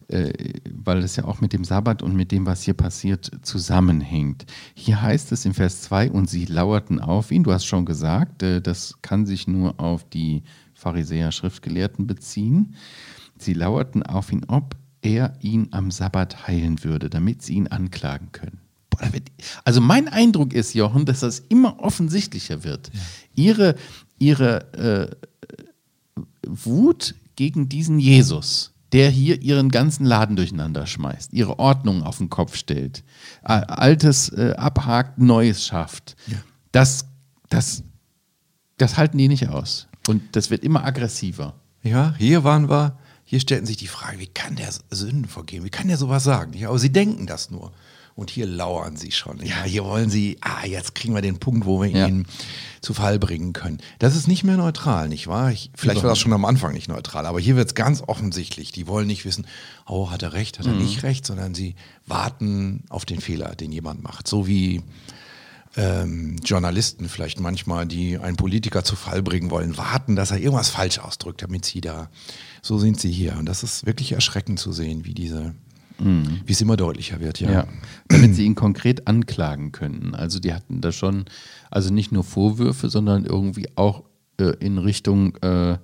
weil 0.09 0.99
es 0.99 1.17
ja 1.17 1.25
auch 1.25 1.41
mit 1.41 1.53
dem 1.53 1.65
Sabbat 1.65 2.03
und 2.03 2.15
mit 2.15 2.31
dem, 2.31 2.47
was 2.47 2.63
hier 2.63 2.75
passiert, 2.75 3.31
zusammenhängt. 3.43 4.45
Hier 4.75 5.01
heißt 5.01 5.33
es 5.33 5.45
im 5.45 5.55
Vers 5.55 5.83
2, 5.83 6.11
und 6.11 6.29
sie 6.29 6.45
lauerten 6.45 7.01
auf 7.01 7.31
ihn. 7.31 7.45
Du 7.45 7.53
hast 7.53 7.65
schon 7.65 7.87
gesagt, 7.87 8.43
äh, 8.43 8.61
das 8.61 8.99
kann 9.03 9.25
sich 9.27 9.49
nur 9.49 9.81
auf 9.81 10.09
die 10.09 10.43
Pharisäer 10.75 11.33
Schriftgelehrten 11.33 12.07
beziehen. 12.07 12.75
Sie 13.39 13.55
lauerten 13.55 14.03
auf 14.03 14.31
ihn, 14.31 14.45
ob 14.47 14.77
er 15.01 15.35
ihn 15.41 15.69
am 15.71 15.91
Sabbat 15.91 16.47
heilen 16.47 16.85
würde, 16.85 17.09
damit 17.09 17.43
sie 17.43 17.55
ihn 17.55 17.69
anklagen 17.69 18.31
können. 18.33 18.61
Also 19.65 19.81
mein 19.81 20.09
Eindruck 20.09 20.53
ist, 20.53 20.75
Jochen, 20.75 21.05
dass 21.05 21.21
das 21.21 21.41
immer 21.41 21.81
offensichtlicher 21.81 22.63
wird. 22.63 22.91
Ja. 22.93 23.01
Ihre, 23.35 23.75
ihre 24.19 24.73
äh, 24.75 26.23
Wut 26.47 27.15
gegen 27.37 27.69
diesen 27.69 27.99
Jesus 27.99 28.74
der 28.95 29.11
hier 29.11 29.43
ihren 29.43 29.71
ganzen 29.71 30.07
Laden 30.07 30.37
durcheinander 30.37 30.87
schmeißt, 30.87 31.33
ihre 31.33 31.59
Ordnung 31.59 32.05
auf 32.05 32.19
den 32.19 32.31
Kopf 32.31 32.55
stellt, 32.55 33.03
Altes 33.43 34.29
äh, 34.29 34.55
abhakt, 34.57 35.19
Neues 35.19 35.67
schafft. 35.67 36.15
Ja. 36.29 36.37
Das, 36.71 37.05
das, 37.49 37.83
das 38.79 38.97
halten 38.97 39.19
die 39.19 39.27
nicht 39.27 39.49
aus. 39.49 39.89
Und 40.07 40.37
das 40.37 40.51
wird 40.51 40.63
immer 40.63 40.85
aggressiver. 40.85 41.55
Ja, 41.83 42.15
hier 42.19 42.45
waren 42.45 42.71
wir, 42.71 42.97
hier 43.25 43.41
stellten 43.41 43.67
sich 43.67 43.79
die 43.79 43.89
Frage, 43.89 44.21
wie 44.21 44.29
kann 44.29 44.55
der 44.55 44.71
Sünden 44.91 45.25
vergeben? 45.25 45.65
Wie 45.65 45.71
kann 45.71 45.89
der 45.89 45.99
sowas 45.99 46.23
sagen? 46.23 46.53
Ja, 46.53 46.69
aber 46.69 46.79
sie 46.79 46.93
denken 46.93 47.27
das 47.27 47.51
nur. 47.51 47.73
Und 48.17 48.31
hier 48.31 48.47
lauern 48.47 48.97
sie 48.97 49.11
schon. 49.11 49.45
Ja, 49.45 49.65
hier 49.65 49.85
wollen 49.85 50.09
sie, 50.09 50.39
ah, 50.41 50.65
jetzt 50.65 50.95
kriegen 50.95 51.15
wir 51.15 51.23
den 51.23 51.39
Punkt, 51.39 51.67
wo 51.67 51.83
wir 51.83 51.89
ja. 51.89 52.07
ihn 52.07 52.27
zu 52.81 52.95
Fall 52.95 53.19
bringen 53.19 53.53
können. 53.53 53.79
Das 53.99 54.15
ist 54.15 54.29
nicht 54.29 54.45
mehr 54.45 54.57
neutral, 54.57 55.09
nicht 55.09 55.27
wahr? 55.27 55.51
Ich, 55.51 55.71
vielleicht 55.75 56.03
war 56.03 56.11
das 56.11 56.21
schon 56.21 56.33
am 56.33 56.45
Anfang 56.45 56.75
nicht 56.75 56.89
neutral, 56.89 57.27
aber 57.27 57.41
hier 57.41 57.57
wird 57.57 57.69
es 57.69 57.75
ganz 57.75 58.03
offensichtlich. 58.07 58.71
Die 58.71 58.87
wollen 58.87 59.09
nicht 59.09 59.25
wissen, 59.25 59.47
oh, 59.87 60.11
hat 60.11 60.23
er 60.23 60.33
recht, 60.33 60.61
hat 60.61 60.67
er 60.67 60.73
mhm. 60.73 60.83
nicht 60.83 61.03
recht, 61.03 61.27
sondern 61.27 61.55
sie 61.55 61.75
warten 62.07 62.85
auf 62.89 63.05
den 63.05 63.21
Fehler, 63.21 63.57
den 63.57 63.73
jemand 63.73 64.05
macht. 64.05 64.29
So 64.29 64.47
wie 64.47 64.83
ähm, 65.77 66.37
Journalisten 66.45 67.09
vielleicht 67.09 67.41
manchmal, 67.41 67.87
die 67.87 68.19
einen 68.19 68.37
Politiker 68.37 68.85
zu 68.85 68.95
Fall 68.95 69.23
bringen 69.23 69.51
wollen, 69.51 69.77
warten, 69.77 70.15
dass 70.15 70.31
er 70.31 70.39
irgendwas 70.39 70.69
falsch 70.69 71.01
ausdrückt, 71.01 71.43
damit 71.43 71.65
sie 71.65 71.81
da, 71.81 72.11
so 72.63 72.79
sind 72.79 73.01
sie 73.01 73.11
hier. 73.11 73.37
Und 73.39 73.47
das 73.47 73.65
ist 73.65 73.87
wirklich 73.87 74.13
erschreckend 74.13 74.61
zu 74.61 74.73
sehen, 74.73 75.05
wie 75.05 75.15
diese 75.15 75.55
Mhm. 75.99 76.41
Wie 76.45 76.53
es 76.53 76.61
immer 76.61 76.77
deutlicher 76.77 77.21
wird, 77.21 77.41
ja. 77.41 77.51
ja. 77.51 77.69
Damit 78.09 78.35
sie 78.35 78.45
ihn 78.45 78.55
konkret 78.55 79.07
anklagen 79.07 79.73
könnten. 79.73 80.15
Also 80.15 80.41
die 80.41 80.53
hatten 80.53 80.81
da 80.81 80.93
schon, 80.93 81.25
also 81.71 81.93
nicht 81.93 82.13
nur 82.13 82.25
Vorwürfe, 82.25 82.89
sondern 82.89 83.25
irgendwie 83.25 83.69
auch 83.77 84.05
äh, 84.39 84.55
in 84.59 84.79
Richtung 84.79 85.37
äh, 85.37 85.79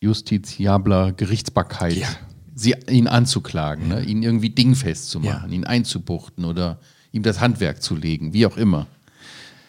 justiziabler 0.00 1.12
Gerichtsbarkeit, 1.12 1.96
ja. 1.96 2.08
sie, 2.54 2.74
ihn 2.90 3.06
anzuklagen, 3.06 3.90
ja. 3.90 3.96
ne? 3.96 4.04
ihn 4.04 4.22
irgendwie 4.22 4.50
dingfest 4.50 5.10
zu 5.10 5.20
machen, 5.20 5.52
ihn 5.52 5.64
einzubuchten 5.64 6.44
oder 6.44 6.80
ihm 7.12 7.22
das 7.22 7.40
Handwerk 7.40 7.82
zu 7.82 7.94
legen, 7.94 8.32
wie 8.32 8.46
auch 8.46 8.56
immer. 8.56 8.86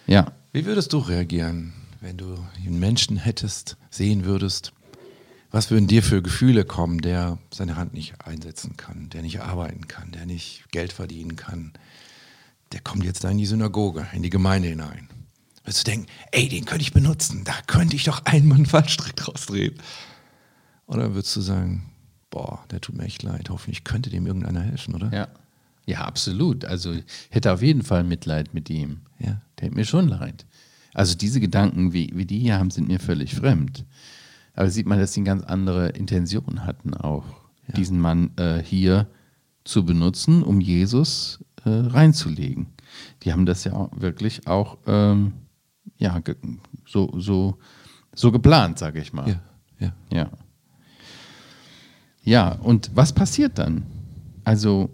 Ja. 0.08 0.32
Wie 0.54 0.66
würdest 0.66 0.94
du 0.94 1.00
reagieren, 1.00 1.74
wenn 2.02 2.18
du 2.18 2.38
einen 2.58 2.80
Menschen 2.80 3.18
hättest, 3.18 3.78
sehen 3.90 4.26
würdest, 4.26 4.74
was 5.54 5.70
würden 5.70 5.86
dir 5.86 6.02
für 6.02 6.24
Gefühle 6.24 6.66
kommen, 6.66 7.00
der 7.00 7.38
seine 7.54 7.76
Hand 7.76 7.94
nicht 7.94 8.16
einsetzen 8.26 8.76
kann, 8.76 9.10
der 9.12 9.22
nicht 9.22 9.42
arbeiten 9.42 9.88
kann, 9.88 10.12
der 10.12 10.26
nicht 10.26 10.66
Geld 10.72 10.92
verdienen 10.92 11.36
kann? 11.36 11.74
Der 12.72 12.82
kommt 12.82 13.04
jetzt 13.04 13.24
da 13.24 13.30
in 13.30 13.38
die 13.38 13.46
Synagoge, 13.46 14.08
in 14.14 14.24
die 14.24 14.32
Gemeinde 14.32 14.70
hinein. 14.70 15.08
Würdest 15.64 15.88
du 15.88 15.92
denken, 15.92 16.08
ey, 16.32 16.50
den 16.50 16.66
könnte 16.66 16.82
ich 16.82 16.92
benutzen, 16.92 17.44
da 17.46 17.54
könnte 17.68 17.96
ich 17.96 18.04
doch 18.04 18.26
einmal 18.26 18.58
einen 18.58 18.66
Fallstrick 18.66 19.16
draus 19.16 19.46
drehen? 19.46 19.76
Oder 20.88 21.14
würdest 21.14 21.36
du 21.36 21.42
sagen, 21.42 21.86
boah, 22.32 22.66
der 22.72 22.82
tut 22.82 22.98
mir 22.98 23.06
echt 23.06 23.22
leid, 23.22 23.52
hoffentlich 23.52 23.84
könnte 23.84 24.10
dem 24.10 24.26
irgendeiner 24.26 24.62
helfen, 24.62 24.96
oder? 24.96 25.14
Ja. 25.14 25.28
Ja, 25.86 26.06
absolut. 26.06 26.66
Also 26.66 26.94
ich 26.94 27.04
hätte 27.30 27.52
auf 27.52 27.62
jeden 27.62 27.84
Fall 27.84 28.04
Mitleid 28.04 28.56
mit 28.56 28.70
ihm. 28.72 29.02
Ja. 29.20 29.42
Der 29.60 29.68
hat 29.68 29.76
mir 29.76 29.86
schon 29.86 30.08
leid. 30.08 30.46
Also 30.94 31.16
diese 31.16 31.40
Gedanken, 31.40 31.94
wie, 31.94 32.12
wie 32.16 32.26
die 32.26 32.40
hier 32.40 32.58
haben, 32.58 32.72
sind 32.72 32.88
mir 32.88 33.00
völlig 33.00 33.36
fremd. 33.36 33.86
Aber 34.54 34.70
sieht 34.70 34.86
man, 34.86 35.00
dass 35.00 35.14
sie 35.14 35.22
eine 35.22 35.28
ganz 35.28 35.44
andere 35.44 35.90
Intention 35.90 36.66
hatten 36.66 36.94
auch. 36.94 37.26
Ja. 37.68 37.76
diesen 37.76 38.00
Mann 38.00 38.32
äh, 38.36 38.62
hier 38.62 39.08
zu 39.64 39.86
benutzen, 39.86 40.44
um 40.44 40.60
Jesus 40.60 41.40
äh, 41.64 41.70
reinzulegen. 41.70 42.68
Die 43.24 43.32
haben 43.32 43.46
das 43.46 43.64
ja 43.64 43.74
auch 43.74 43.90
wirklich 43.96 44.48
auch 44.48 44.78
ähm, 44.86 45.34
ja, 45.98 46.22
so, 46.86 47.14
so, 47.18 47.58
so 48.14 48.32
geplant, 48.32 48.80
sage 48.80 49.00
ich 49.00 49.14
mal. 49.14 49.30
Ja, 49.30 49.42
ja. 49.80 49.94
Ja. 50.12 50.30
Ja, 52.26 52.54
und 52.54 52.92
was 52.94 53.14
passiert 53.14 53.58
dann? 53.58 53.86
Also, 54.44 54.90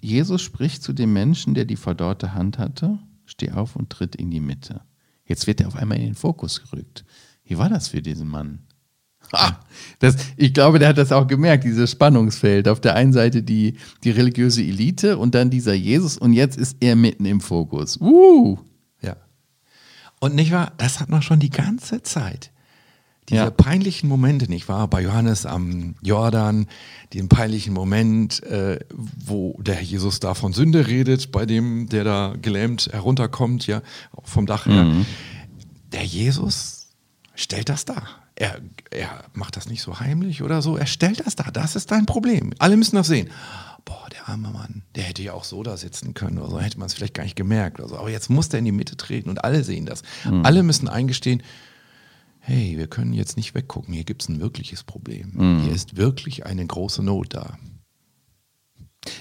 Jesus 0.00 0.42
spricht 0.42 0.82
zu 0.82 0.92
dem 0.92 1.12
Menschen, 1.12 1.54
der 1.54 1.64
die 1.64 1.76
verdorrte 1.76 2.34
Hand 2.34 2.58
hatte, 2.58 2.98
steh 3.26 3.50
auf 3.50 3.74
und 3.74 3.90
tritt 3.90 4.14
in 4.14 4.30
die 4.30 4.40
Mitte. 4.40 4.82
Jetzt 5.24 5.46
wird 5.46 5.60
er 5.60 5.68
auf 5.68 5.76
einmal 5.76 5.98
in 5.98 6.04
den 6.04 6.14
Fokus 6.14 6.62
gerückt. 6.62 7.04
Wie 7.44 7.58
war 7.58 7.68
das 7.68 7.88
für 7.88 8.00
diesen 8.00 8.28
Mann? 8.28 8.60
Das, 10.00 10.16
ich 10.36 10.54
glaube, 10.54 10.78
der 10.78 10.88
hat 10.88 10.98
das 10.98 11.10
auch 11.12 11.26
gemerkt, 11.26 11.64
dieses 11.64 11.90
Spannungsfeld. 11.90 12.68
Auf 12.68 12.80
der 12.80 12.94
einen 12.94 13.12
Seite 13.12 13.42
die, 13.42 13.74
die 14.04 14.10
religiöse 14.10 14.62
Elite 14.62 15.18
und 15.18 15.34
dann 15.34 15.50
dieser 15.50 15.74
Jesus 15.74 16.16
und 16.16 16.32
jetzt 16.32 16.56
ist 16.56 16.76
er 16.80 16.94
mitten 16.96 17.24
im 17.24 17.40
Fokus. 17.40 17.98
Uh, 18.00 18.58
Ja. 19.02 19.16
Und 20.20 20.34
nicht 20.34 20.52
wahr, 20.52 20.72
das 20.78 21.00
hat 21.00 21.08
man 21.08 21.22
schon 21.22 21.40
die 21.40 21.50
ganze 21.50 22.02
Zeit. 22.02 22.50
Diese 23.28 23.40
Ja. 23.42 23.50
peinlichen 23.50 24.08
Momente, 24.08 24.48
nicht 24.48 24.68
wahr? 24.68 24.88
Bei 24.88 25.02
Johannes 25.02 25.44
am 25.44 25.96
Jordan, 26.00 26.66
den 27.12 27.28
peinlichen 27.28 27.74
Moment, 27.74 28.42
äh, 28.44 28.78
wo 28.94 29.58
der 29.60 29.82
Jesus 29.82 30.18
da 30.18 30.32
von 30.34 30.52
Sünde 30.54 30.86
redet, 30.86 31.30
bei 31.30 31.44
dem, 31.44 31.88
der 31.90 32.04
da 32.04 32.34
gelähmt 32.40 32.88
herunterkommt, 32.90 33.66
ja, 33.66 33.82
vom 34.24 34.46
Dach 34.46 34.64
her. 34.66 34.86
Der 35.92 36.04
Jesus 36.04 36.86
stellt 37.34 37.68
das 37.68 37.84
dar. 37.84 38.08
Er, 38.40 38.60
er 38.92 39.24
macht 39.32 39.56
das 39.56 39.68
nicht 39.68 39.82
so 39.82 39.98
heimlich 39.98 40.42
oder 40.42 40.62
so. 40.62 40.76
Er 40.76 40.86
stellt 40.86 41.26
das 41.26 41.34
dar. 41.34 41.50
Das 41.50 41.74
ist 41.74 41.90
dein 41.90 42.06
Problem. 42.06 42.54
Alle 42.60 42.76
müssen 42.76 42.94
das 42.94 43.08
sehen. 43.08 43.30
Boah, 43.84 44.06
der 44.12 44.28
arme 44.28 44.50
Mann, 44.50 44.82
der 44.94 45.02
hätte 45.02 45.22
ja 45.22 45.32
auch 45.32 45.42
so 45.42 45.62
da 45.64 45.76
sitzen 45.76 46.14
können 46.14 46.38
oder 46.38 46.50
so, 46.50 46.60
hätte 46.60 46.78
man 46.78 46.86
es 46.86 46.94
vielleicht 46.94 47.14
gar 47.14 47.24
nicht 47.24 47.36
gemerkt 47.36 47.80
oder 47.80 47.88
so. 47.88 47.98
Aber 47.98 48.10
jetzt 48.10 48.30
muss 48.30 48.48
der 48.48 48.60
in 48.60 48.66
die 48.66 48.72
Mitte 48.72 48.96
treten 48.96 49.28
und 49.28 49.42
alle 49.42 49.64
sehen 49.64 49.86
das. 49.86 50.02
Alle 50.44 50.62
müssen 50.62 50.88
eingestehen, 50.88 51.42
hey, 52.38 52.78
wir 52.78 52.86
können 52.86 53.12
jetzt 53.12 53.36
nicht 53.36 53.54
weggucken, 53.54 53.92
hier 53.92 54.04
gibt 54.04 54.22
es 54.22 54.28
ein 54.28 54.40
wirkliches 54.40 54.84
Problem. 54.84 55.32
Hier 55.62 55.72
ist 55.72 55.96
wirklich 55.96 56.46
eine 56.46 56.64
große 56.64 57.02
Not 57.02 57.34
da. 57.34 57.58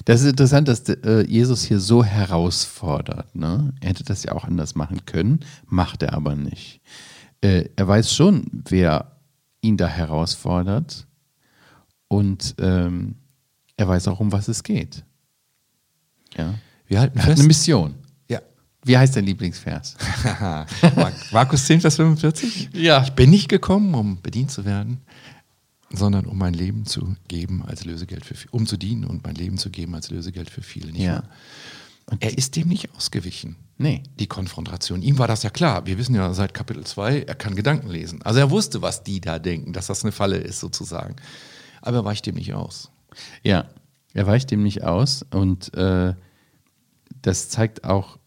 Das 0.06 0.22
ist 0.22 0.28
interessant, 0.28 0.68
dass 0.68 0.88
äh, 0.90 1.26
Jesus 1.28 1.64
hier 1.64 1.80
so 1.80 2.04
herausfordert. 2.04 3.36
Ne? 3.36 3.74
Er 3.80 3.90
hätte 3.90 4.04
das 4.04 4.24
ja 4.24 4.34
auch 4.34 4.44
anders 4.44 4.76
machen 4.76 5.06
können, 5.06 5.40
macht 5.66 6.04
er 6.04 6.14
aber 6.14 6.36
nicht. 6.36 6.82
Äh, 7.42 7.70
er 7.76 7.88
weiß 7.88 8.14
schon, 8.14 8.46
wer 8.70 9.18
ihn 9.62 9.78
da 9.78 9.88
herausfordert 9.88 11.06
und 12.08 12.56
ähm, 12.60 13.16
er 13.76 13.88
weiß 13.88 14.08
auch, 14.08 14.20
um 14.20 14.32
was 14.32 14.48
es 14.48 14.64
geht. 14.64 15.04
Ja. 16.36 16.54
Wir 16.88 17.00
halten 17.02 17.18
Er 17.20 17.26
hat 17.26 17.38
eine 17.38 17.44
Mission. 17.44 17.96
ja. 18.30 18.40
Wie 18.84 18.98
heißt 18.98 19.16
dein 19.16 19.26
Lieblingsvers? 19.26 19.96
Mark- 20.96 21.32
Markus 21.32 21.66
10, 21.66 21.82
Vers 21.82 21.96
45. 21.98 22.70
Ja. 22.74 23.04
Ich 23.04 23.12
bin 23.12 23.30
nicht 23.30 23.50
gekommen, 23.50 23.94
um 23.94 24.22
bedient 24.22 24.52
zu 24.52 24.66
werden, 24.66 25.02
sondern 25.92 26.26
um 26.26 26.38
mein 26.38 26.54
Leben 26.54 26.86
zu 26.86 27.16
geben 27.28 27.64
als 27.66 27.86
Lösegeld 27.86 28.26
für 28.26 28.36
viele, 28.36 28.52
um 28.52 28.66
zu 28.66 28.78
dienen 28.78 29.04
und 29.06 29.24
mein 29.26 29.36
Leben 29.36 29.58
zu 29.58 29.70
geben 29.70 29.96
als 29.96 30.10
Lösegeld 30.10 30.50
für 30.50 30.62
viele. 30.62 30.92
Nicht 30.92 31.02
Ja. 31.04 31.14
wahr? 31.16 31.30
Und 32.10 32.24
er 32.24 32.38
ist 32.38 32.56
dem 32.56 32.70
nicht 32.70 32.96
ausgewichen. 32.96 33.58
Nee. 33.78 34.04
Die 34.20 34.28
Konfrontation. 34.28 35.02
Ihm 35.02 35.20
war 35.20 35.28
das 35.28 35.44
ja 35.44 35.50
klar. 35.50 35.86
Wir 35.86 35.98
wissen 35.98 36.16
ja 36.16 36.34
seit 36.34 36.54
Kapitel 36.54 36.86
2, 36.86 37.24
er 37.24 37.36
kann 37.36 37.56
Gedanken 37.56 37.90
lesen. 37.90 38.22
Also 38.24 38.40
er 38.40 38.50
wusste, 38.50 38.82
was 38.82 39.04
die 39.04 39.22
da 39.22 39.40
denken, 39.40 39.74
dass 39.74 39.88
das 39.88 40.04
eine 40.04 40.12
Falle 40.12 40.38
ist 40.38 40.60
sozusagen. 40.60 41.18
Aber 41.82 41.98
er 41.98 42.06
weicht 42.06 42.26
dem 42.26 42.36
nicht 42.36 42.54
aus. 42.54 42.92
Ja, 43.44 43.66
er 44.14 44.26
weicht 44.26 44.52
dem 44.52 44.64
nicht 44.64 44.84
aus 44.84 45.26
und 45.32 45.74
äh, 45.76 46.14
das 47.22 47.50
zeigt 47.50 47.84
auch 47.84 48.18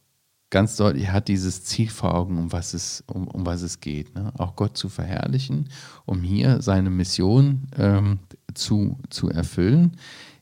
ganz 0.50 0.76
deutlich, 0.76 1.04
er 1.04 1.12
hat 1.12 1.28
dieses 1.28 1.64
Ziel 1.64 1.88
vor 1.88 2.14
Augen, 2.14 2.38
um 2.38 2.52
was 2.52 2.74
es, 2.74 3.02
um, 3.06 3.28
um 3.28 3.46
was 3.46 3.62
es 3.62 3.80
geht. 3.80 4.14
Ne? 4.14 4.32
Auch 4.36 4.56
Gott 4.56 4.76
zu 4.76 4.88
verherrlichen, 4.88 5.68
um 6.04 6.22
hier 6.22 6.60
seine 6.60 6.90
Mission 6.90 7.68
ähm, 7.76 8.18
zu, 8.54 8.98
zu 9.08 9.30
erfüllen. 9.30 9.96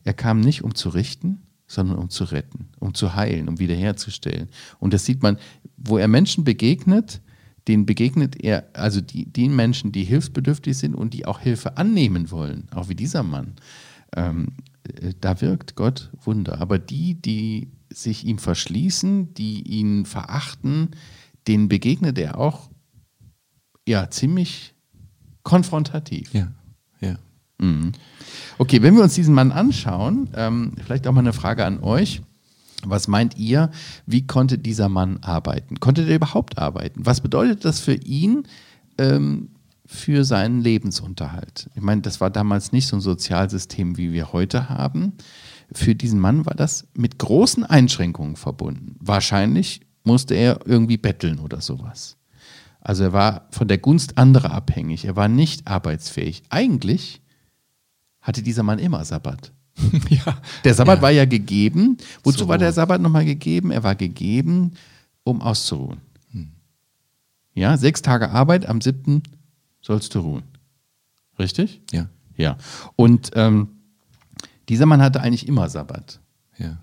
Er 0.04 0.14
kam 0.14 0.40
nicht, 0.40 0.64
um 0.64 0.74
zu 0.74 0.88
richten, 0.88 1.42
sondern 1.68 1.98
um 1.98 2.10
zu 2.10 2.24
retten, 2.24 2.70
um 2.80 2.94
zu 2.94 3.14
heilen, 3.14 3.48
um 3.48 3.60
wiederherzustellen. 3.60 4.48
Und 4.80 4.92
das 4.94 5.04
sieht 5.04 5.22
man, 5.22 5.38
wo 5.76 5.98
er 5.98 6.08
Menschen 6.08 6.42
begegnet, 6.42 7.20
denen 7.68 7.86
begegnet 7.86 8.42
er, 8.42 8.70
also 8.72 9.00
die, 9.00 9.26
den 9.26 9.54
Menschen, 9.54 9.92
die 9.92 10.04
hilfsbedürftig 10.04 10.76
sind 10.76 10.94
und 10.94 11.12
die 11.12 11.26
auch 11.26 11.40
Hilfe 11.40 11.76
annehmen 11.76 12.30
wollen, 12.30 12.66
auch 12.74 12.88
wie 12.88 12.94
dieser 12.94 13.22
Mann. 13.22 13.56
Ähm, 14.16 14.54
äh, 14.84 15.12
da 15.20 15.40
wirkt 15.42 15.76
Gott 15.76 16.10
Wunder. 16.24 16.60
Aber 16.60 16.78
die, 16.78 17.20
die 17.20 17.70
sich 17.90 18.24
ihm 18.24 18.38
verschließen, 18.38 19.34
die 19.34 19.62
ihn 19.62 20.06
verachten, 20.06 20.90
denen 21.46 21.68
begegnet 21.68 22.18
er 22.18 22.38
auch 22.38 22.70
ja 23.86 24.10
ziemlich 24.10 24.74
konfrontativ. 25.42 26.32
Ja. 26.32 26.52
Okay, 28.58 28.82
wenn 28.82 28.96
wir 28.96 29.02
uns 29.02 29.14
diesen 29.14 29.34
Mann 29.34 29.52
anschauen, 29.52 30.28
ähm, 30.34 30.72
vielleicht 30.84 31.06
auch 31.06 31.12
mal 31.12 31.20
eine 31.20 31.32
Frage 31.32 31.64
an 31.64 31.80
euch. 31.80 32.22
Was 32.84 33.08
meint 33.08 33.36
ihr, 33.36 33.70
wie 34.06 34.26
konnte 34.26 34.58
dieser 34.58 34.88
Mann 34.88 35.18
arbeiten? 35.22 35.80
Konnte 35.80 36.06
der 36.06 36.16
überhaupt 36.16 36.58
arbeiten? 36.58 37.04
Was 37.04 37.20
bedeutet 37.20 37.64
das 37.64 37.80
für 37.80 37.94
ihn 37.94 38.44
ähm, 38.98 39.50
für 39.84 40.24
seinen 40.24 40.60
Lebensunterhalt? 40.60 41.70
Ich 41.74 41.82
meine, 41.82 42.02
das 42.02 42.20
war 42.20 42.30
damals 42.30 42.70
nicht 42.70 42.86
so 42.86 42.96
ein 42.96 43.00
Sozialsystem, 43.00 43.96
wie 43.96 44.12
wir 44.12 44.32
heute 44.32 44.68
haben. 44.68 45.14
Für 45.72 45.96
diesen 45.96 46.20
Mann 46.20 46.46
war 46.46 46.54
das 46.54 46.86
mit 46.94 47.18
großen 47.18 47.64
Einschränkungen 47.64 48.36
verbunden. 48.36 48.96
Wahrscheinlich 49.00 49.80
musste 50.04 50.34
er 50.34 50.60
irgendwie 50.64 50.98
betteln 50.98 51.40
oder 51.40 51.60
sowas. 51.60 52.16
Also 52.80 53.04
er 53.04 53.12
war 53.12 53.48
von 53.50 53.66
der 53.66 53.78
Gunst 53.78 54.18
anderer 54.18 54.52
abhängig. 54.52 55.04
Er 55.04 55.16
war 55.16 55.28
nicht 55.28 55.66
arbeitsfähig. 55.66 56.44
Eigentlich 56.48 57.20
hatte 58.28 58.42
dieser 58.42 58.62
Mann 58.62 58.78
immer 58.78 59.04
Sabbat. 59.04 59.52
ja. 60.10 60.38
Der 60.64 60.74
Sabbat 60.74 60.98
Ja. 60.98 61.02
war 61.02 61.10
ja 61.10 61.24
gegeben. 61.24 61.96
Wozu 62.22 62.46
war 62.48 62.58
der. 62.58 62.72
Sabbat 62.72 63.00
nochmal 63.00 63.24
gegeben? 63.24 63.70
Er 63.70 63.82
war 63.82 63.94
gegeben, 63.94 64.72
um 65.24 65.40
auszuruhen. 65.40 66.00
Ja, 67.54 67.76
sechs 67.76 68.02
Tage 68.02 68.30
Arbeit, 68.30 68.66
am 68.66 68.80
siebten 68.80 69.22
sollst 69.80 70.14
du 70.14 70.20
ruhen. 70.20 70.42
Richtig? 71.38 71.80
Ja, 71.90 72.08
Ja. 72.36 72.56
Und 72.94 73.30
ähm, 73.34 73.68
dieser 74.68 74.86
Mann 74.86 75.00
hatte 75.02 75.20
eigentlich 75.20 75.48
immer 75.48 75.68
Sabbat. 75.68 76.20
ja. 76.58 76.78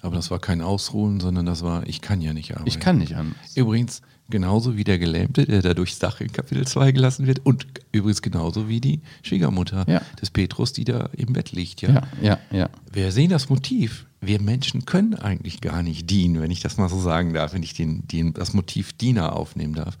Aber 0.00 0.14
das 0.14 0.30
war 0.30 0.38
kein 0.38 0.60
Ausruhen, 0.62 1.18
sondern 1.18 1.44
das 1.44 1.62
war, 1.62 1.84
ich 1.88 2.00
kann 2.00 2.20
ja 2.20 2.32
nicht 2.32 2.52
arbeiten. 2.52 2.68
Ich 2.68 2.78
kann 2.78 2.98
nicht 2.98 3.16
anders. 3.16 3.56
Übrigens 3.56 4.00
genauso 4.30 4.76
wie 4.76 4.84
der 4.84 4.98
Gelähmte, 4.98 5.46
der 5.46 5.62
da 5.62 5.74
durchs 5.74 5.98
Dach 5.98 6.20
in 6.20 6.30
Kapitel 6.32 6.66
2 6.66 6.92
gelassen 6.92 7.26
wird. 7.26 7.44
Und 7.44 7.66
übrigens 7.92 8.22
genauso 8.22 8.68
wie 8.68 8.80
die 8.80 9.00
Schwiegermutter 9.22 9.84
Ja. 9.88 10.02
des 10.20 10.30
Petrus, 10.30 10.72
die 10.72 10.84
da 10.84 11.08
im 11.16 11.32
Bett 11.32 11.52
liegt. 11.52 11.80
Ja? 11.82 11.90
Ja, 11.90 12.08
ja, 12.20 12.38
ja. 12.50 12.70
Wir 12.92 13.10
sehen 13.12 13.30
das 13.30 13.48
Motiv. 13.48 14.06
Wir 14.20 14.40
Menschen 14.40 14.84
können 14.84 15.14
eigentlich 15.14 15.60
gar 15.60 15.82
nicht 15.82 16.10
dienen, 16.10 16.40
wenn 16.40 16.50
ich 16.50 16.60
das 16.60 16.76
mal 16.76 16.88
so 16.88 17.00
sagen 17.00 17.32
darf, 17.34 17.54
wenn 17.54 17.62
ich 17.62 17.74
den, 17.74 18.06
den, 18.08 18.34
das 18.34 18.52
Motiv 18.52 18.92
Diener 18.92 19.34
aufnehmen 19.36 19.74
darf. 19.74 19.96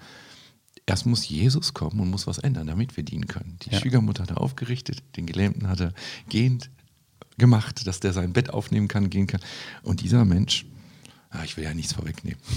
Erst 0.86 1.06
muss 1.06 1.28
Jesus 1.28 1.74
kommen 1.74 2.00
und 2.00 2.10
muss 2.10 2.26
was 2.26 2.38
ändern, 2.38 2.66
damit 2.66 2.96
wir 2.96 3.04
dienen 3.04 3.26
können. 3.28 3.56
Die 3.62 3.70
Ja. 3.70 3.78
Schwiegermutter 3.78 4.22
hat 4.24 4.30
er 4.30 4.40
aufgerichtet, 4.40 5.02
den 5.16 5.26
Gelähmten 5.26 5.68
hat 5.68 5.80
er 5.80 5.92
gehend 6.28 6.70
gemacht, 7.36 7.86
dass 7.86 8.00
der 8.00 8.12
sein 8.12 8.32
Bett 8.32 8.50
aufnehmen 8.50 8.88
kann, 8.88 9.10
gehen 9.10 9.26
kann. 9.26 9.40
Und 9.82 10.00
dieser 10.00 10.24
Mensch, 10.24 10.66
ah, 11.30 11.42
ich 11.44 11.56
will 11.56 11.64
ja 11.64 11.74
nichts 11.74 11.92
vorwegnehmen. 11.92 12.38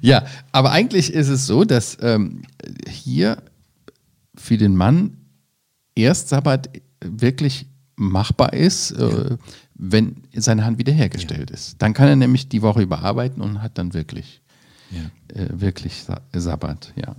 Ja, 0.00 0.24
aber 0.50 0.72
eigentlich 0.72 1.12
ist 1.12 1.28
es 1.28 1.46
so, 1.46 1.64
dass 1.64 1.98
ähm, 2.00 2.42
hier 2.88 3.42
für 4.34 4.56
den 4.56 4.74
Mann 4.76 5.16
erst 5.94 6.28
Sabbat 6.30 6.70
wirklich 7.04 7.66
machbar 7.96 8.52
ist, 8.52 8.92
äh, 8.92 9.36
wenn 9.74 10.16
seine 10.34 10.64
Hand 10.64 10.78
wiederhergestellt 10.78 11.50
ist. 11.50 11.76
Dann 11.82 11.92
kann 11.94 12.08
er 12.08 12.16
nämlich 12.16 12.48
die 12.48 12.62
Woche 12.62 12.82
überarbeiten 12.82 13.42
und 13.42 13.62
hat 13.62 13.78
dann 13.78 13.94
wirklich, 13.94 14.40
Ja. 14.90 15.36
äh, 15.40 15.48
wirklich 15.52 16.02
Sa 16.02 16.20
Sabbat, 16.32 16.92
ja. 16.96 17.14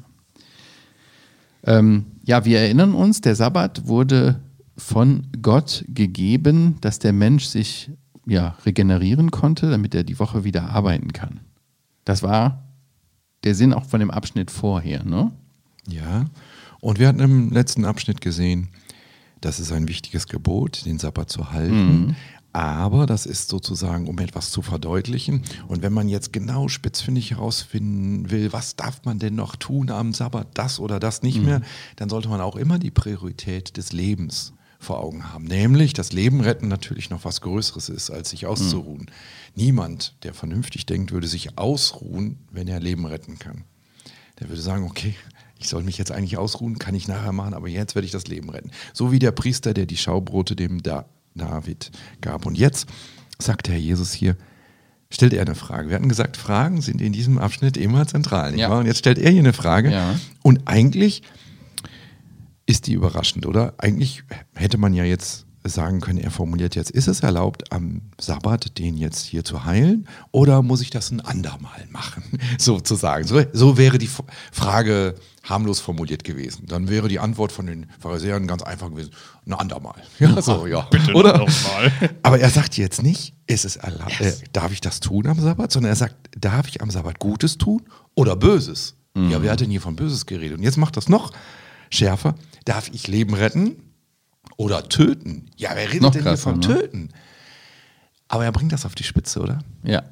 Ähm, 1.66 2.06
ja, 2.26 2.44
wir 2.44 2.60
erinnern 2.60 2.94
uns, 2.94 3.22
der 3.22 3.36
Sabbat 3.36 3.88
wurde 3.88 4.42
von 4.78 5.28
Gott 5.42 5.86
gegeben, 5.88 6.78
dass 6.82 7.00
der 7.00 7.14
Mensch 7.14 7.46
sich 7.46 7.92
ja, 8.26 8.56
regenerieren 8.66 9.32
konnte, 9.32 9.70
damit 9.70 9.96
er 9.96 10.04
die 10.04 10.20
Woche 10.20 10.44
wieder 10.44 10.70
arbeiten 10.70 11.14
kann. 11.14 11.42
Das 12.06 12.24
war 12.24 12.64
der 13.44 13.56
Sinn 13.56 13.74
auch 13.74 13.86
von 13.86 14.00
dem 14.00 14.12
Abschnitt 14.12 14.52
vorher, 14.52 15.04
ne? 15.04 15.32
Ja, 15.88 16.26
und 16.80 17.00
wir 17.00 17.08
hatten 17.08 17.20
im 17.20 17.52
letzten 17.52 17.86
Abschnitt 17.86 18.22
gesehen, 18.22 18.70
das 19.42 19.60
ist 19.60 19.72
ein 19.74 19.88
wichtiges 19.88 20.28
Gebot, 20.28 20.86
den 20.86 21.00
Sabbat 21.00 21.30
zu 21.30 21.52
halten. 21.52 22.16
Aber 22.54 23.08
das 23.08 23.26
ist 23.26 23.50
sozusagen, 23.50 24.08
um 24.08 24.20
etwas 24.20 24.52
zu 24.52 24.62
verdeutlichen. 24.62 25.42
Und 25.68 25.82
wenn 25.82 25.92
man 25.92 26.08
jetzt 26.08 26.32
genau 26.32 26.68
spitzfindig 26.68 27.32
herausfinden 27.32 28.30
will, 28.30 28.54
was 28.54 28.76
darf 28.76 29.04
man 29.06 29.18
denn 29.18 29.36
noch 29.36 29.56
tun 29.56 29.90
am 29.90 30.14
Sabbat, 30.14 30.50
das 30.54 30.80
oder 30.80 31.00
das 31.00 31.24
nicht 31.24 31.42
mehr, 31.42 31.62
dann 31.96 32.10
sollte 32.10 32.30
man 32.30 32.42
auch 32.42 32.56
immer 32.56 32.78
die 32.80 32.92
Priorität 32.92 33.76
des 33.76 33.92
Lebens 33.92 34.54
vor 34.84 35.00
Augen 35.00 35.34
haben. 35.34 35.46
Nämlich, 35.46 35.94
das 35.94 36.12
Leben 36.12 36.42
retten 36.42 36.68
natürlich 36.68 37.10
noch 37.10 37.26
was 37.26 37.42
Größeres 37.42 37.90
ist, 37.90 38.12
als 38.12 38.30
sich 38.30 38.46
auszuruhen. 38.46 39.10
Niemand, 39.56 40.16
der 40.24 40.34
vernünftig 40.34 40.86
denkt, 40.86 41.12
würde 41.12 41.28
sich 41.28 41.58
ausruhen, 41.58 42.38
wenn 42.52 42.68
er 42.68 42.80
Leben 42.80 43.06
retten 43.06 43.40
kann. 43.40 43.64
Der 44.40 44.50
würde 44.50 44.62
sagen, 44.62 44.84
okay, 44.84 45.16
ich 45.60 45.70
soll 45.70 45.84
mich 45.84 45.98
jetzt 45.98 46.12
eigentlich 46.12 46.38
ausruhen, 46.38 46.78
kann 46.78 46.96
ich 46.96 47.08
nachher 47.08 47.32
machen, 47.32 47.54
aber 47.54 47.70
jetzt 47.70 47.96
werde 47.96 48.06
ich 48.06 48.12
das 48.12 48.28
Leben 48.28 48.50
retten. 48.50 48.72
So 48.94 49.12
wie 49.12 49.20
der 49.20 49.32
Priester, 49.32 49.74
der 49.74 49.86
die 49.86 49.98
Schaubrote 49.98 50.56
dem 50.56 50.84
da 50.84 51.06
David 51.36 51.92
gab. 52.22 52.46
Und 52.46 52.58
jetzt 52.58 52.88
sagt 53.40 53.68
der 53.68 53.76
Herr 53.76 53.82
Jesus 53.82 54.14
hier, 54.14 54.36
stellt 55.10 55.34
er 55.34 55.42
eine 55.42 55.56
Frage. 55.56 55.90
Wir 55.90 55.96
hatten 55.96 56.10
gesagt, 56.10 56.38
Fragen 56.38 56.82
sind 56.82 57.02
in 57.02 57.14
diesem 57.14 57.38
Abschnitt 57.38 57.78
immer 57.78 58.08
zentral. 58.08 58.58
Ja. 58.58 58.78
Und 58.78 58.86
jetzt 58.86 59.00
stellt 59.00 59.20
er 59.20 59.32
hier 59.32 59.40
eine 59.40 59.54
Frage. 59.54 59.92
Ja. 59.92 60.20
Und 60.42 60.62
eigentlich 60.66 61.22
ist 62.66 62.88
die 62.88 62.94
überraschend, 62.94 63.46
oder? 63.46 63.74
Eigentlich 63.78 64.24
hätte 64.56 64.78
man 64.78 64.94
ja 64.94 65.04
jetzt 65.04 65.46
sagen 65.66 66.02
können, 66.02 66.20
er 66.20 66.32
formuliert 66.32 66.76
jetzt, 66.76 66.92
ist 66.92 67.08
es 67.08 67.22
erlaubt, 67.22 67.72
am 67.72 68.02
Sabbat 68.20 68.78
den 68.78 68.98
jetzt 68.98 69.26
hier 69.26 69.44
zu 69.44 69.66
heilen 69.66 70.08
oder 70.32 70.62
muss 70.62 70.82
ich 70.82 70.90
das 70.90 71.12
ein 71.12 71.22
andermal 71.22 71.88
machen, 71.90 72.24
sozusagen. 72.58 73.26
So, 73.26 73.42
so 73.54 73.78
wäre 73.78 73.98
die 73.98 74.10
Frage 74.52 75.16
harmlos 75.44 75.80
formuliert 75.80 76.24
gewesen. 76.24 76.66
Dann 76.68 76.90
wäre 76.90 77.08
die 77.08 77.20
Antwort 77.20 77.52
von 77.52 77.66
den 77.66 77.88
Pharisäern 78.00 78.48
ganz 78.48 78.64
einfach 78.64 78.90
gewesen, 78.90 79.12
ein 79.46 79.54
andermal. 79.54 79.96
Ja, 80.20 80.42
so, 80.42 80.68
ja. 80.68 80.82
Bitte 80.92 81.14
oder? 81.14 81.38
nochmal. 81.38 81.92
Aber 82.24 82.40
er 82.40 82.50
sagt 82.50 82.78
jetzt 82.78 83.02
nicht, 83.04 83.34
ist 83.48 83.66
es 83.66 83.76
erlaubt, 83.76 84.22
äh, 84.22 84.34
darf 84.54 84.72
ich 84.72 84.82
das 84.82 85.00
tun 85.00 85.28
am 85.28 85.40
Sabbat, 85.40 85.72
sondern 85.72 85.92
er 85.92 85.96
sagt, 85.96 86.16
darf 86.38 86.68
ich 86.68 86.82
am 86.82 86.90
Sabbat 86.92 87.20
Gutes 87.20 87.58
tun 87.58 87.84
oder 88.16 88.36
Böses? 88.36 88.96
Ja, 89.16 89.44
wer 89.44 89.52
hat 89.52 89.60
denn 89.60 89.70
hier 89.70 89.82
von 89.82 89.96
Böses 89.96 90.26
geredet? 90.26 90.58
Und 90.58 90.64
jetzt 90.64 90.78
macht 90.78 90.98
das 90.98 91.08
noch 91.08 91.32
schärfer. 91.94 92.36
Darf 92.66 92.90
ich 92.94 93.08
Leben 93.08 93.34
retten 93.34 93.78
oder 94.58 94.88
töten? 94.90 95.50
Ja, 95.58 95.72
wer 95.76 95.90
redet 95.90 96.02
Noch 96.02 96.12
denn 96.12 96.24
hier 96.24 96.38
von 96.38 96.56
ne? 96.56 96.62
Töten? 96.62 97.10
Aber 98.28 98.46
er 98.46 98.52
bringt 98.52 98.72
das 98.72 98.86
auf 98.86 98.96
die 98.96 99.04
Spitze, 99.04 99.42
oder? 99.42 99.60
Ja. 99.84 100.04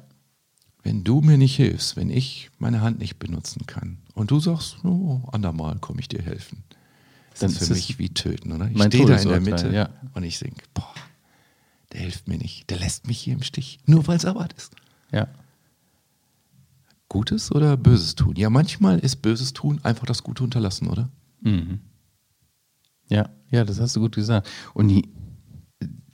Wenn 0.82 1.04
du 1.04 1.20
mir 1.20 1.38
nicht 1.38 1.56
hilfst, 1.56 1.96
wenn 1.96 2.10
ich 2.10 2.50
meine 2.58 2.80
Hand 2.80 2.98
nicht 2.98 3.18
benutzen 3.18 3.66
kann 3.66 3.98
und 4.14 4.30
du 4.30 4.40
sagst, 4.40 4.84
oh, 4.84 5.22
andermal 5.32 5.78
komme 5.78 6.00
ich 6.00 6.08
dir 6.08 6.22
helfen, 6.22 6.64
ist 7.32 7.42
Dann 7.42 7.50
das 7.50 7.58
für 7.58 7.64
ist 7.64 7.70
es 7.70 7.76
mich 7.76 7.98
wie 7.98 8.08
töten, 8.10 8.52
oder? 8.52 8.68
Ich 8.68 8.82
stehe 8.82 9.06
da 9.06 9.16
in 9.16 9.28
der 9.28 9.40
Mitte 9.40 9.72
ja. 9.72 9.90
und 10.14 10.24
ich 10.24 10.38
denke, 10.38 10.64
boah, 10.74 10.94
der 11.92 12.00
hilft 12.00 12.26
mir 12.28 12.38
nicht, 12.38 12.68
der 12.70 12.78
lässt 12.78 13.06
mich 13.06 13.18
hier 13.18 13.34
im 13.34 13.42
Stich, 13.42 13.78
nur 13.86 14.06
weil 14.06 14.20
Sabbat 14.20 14.52
ist. 14.54 14.74
Ja. 15.12 15.28
Gutes 17.08 17.52
oder 17.52 17.76
Böses 17.76 18.14
tun? 18.14 18.34
Ja, 18.36 18.50
manchmal 18.50 18.98
ist 18.98 19.16
Böses 19.16 19.52
tun 19.52 19.80
einfach 19.84 20.06
das 20.06 20.22
Gute 20.22 20.42
unterlassen, 20.42 20.88
oder? 20.88 21.10
Mhm. 21.42 21.80
Ja, 23.08 23.28
ja, 23.50 23.64
das 23.64 23.80
hast 23.80 23.94
du 23.96 24.00
gut 24.00 24.14
gesagt. 24.14 24.48
Und 24.74 24.88
die, 24.88 25.08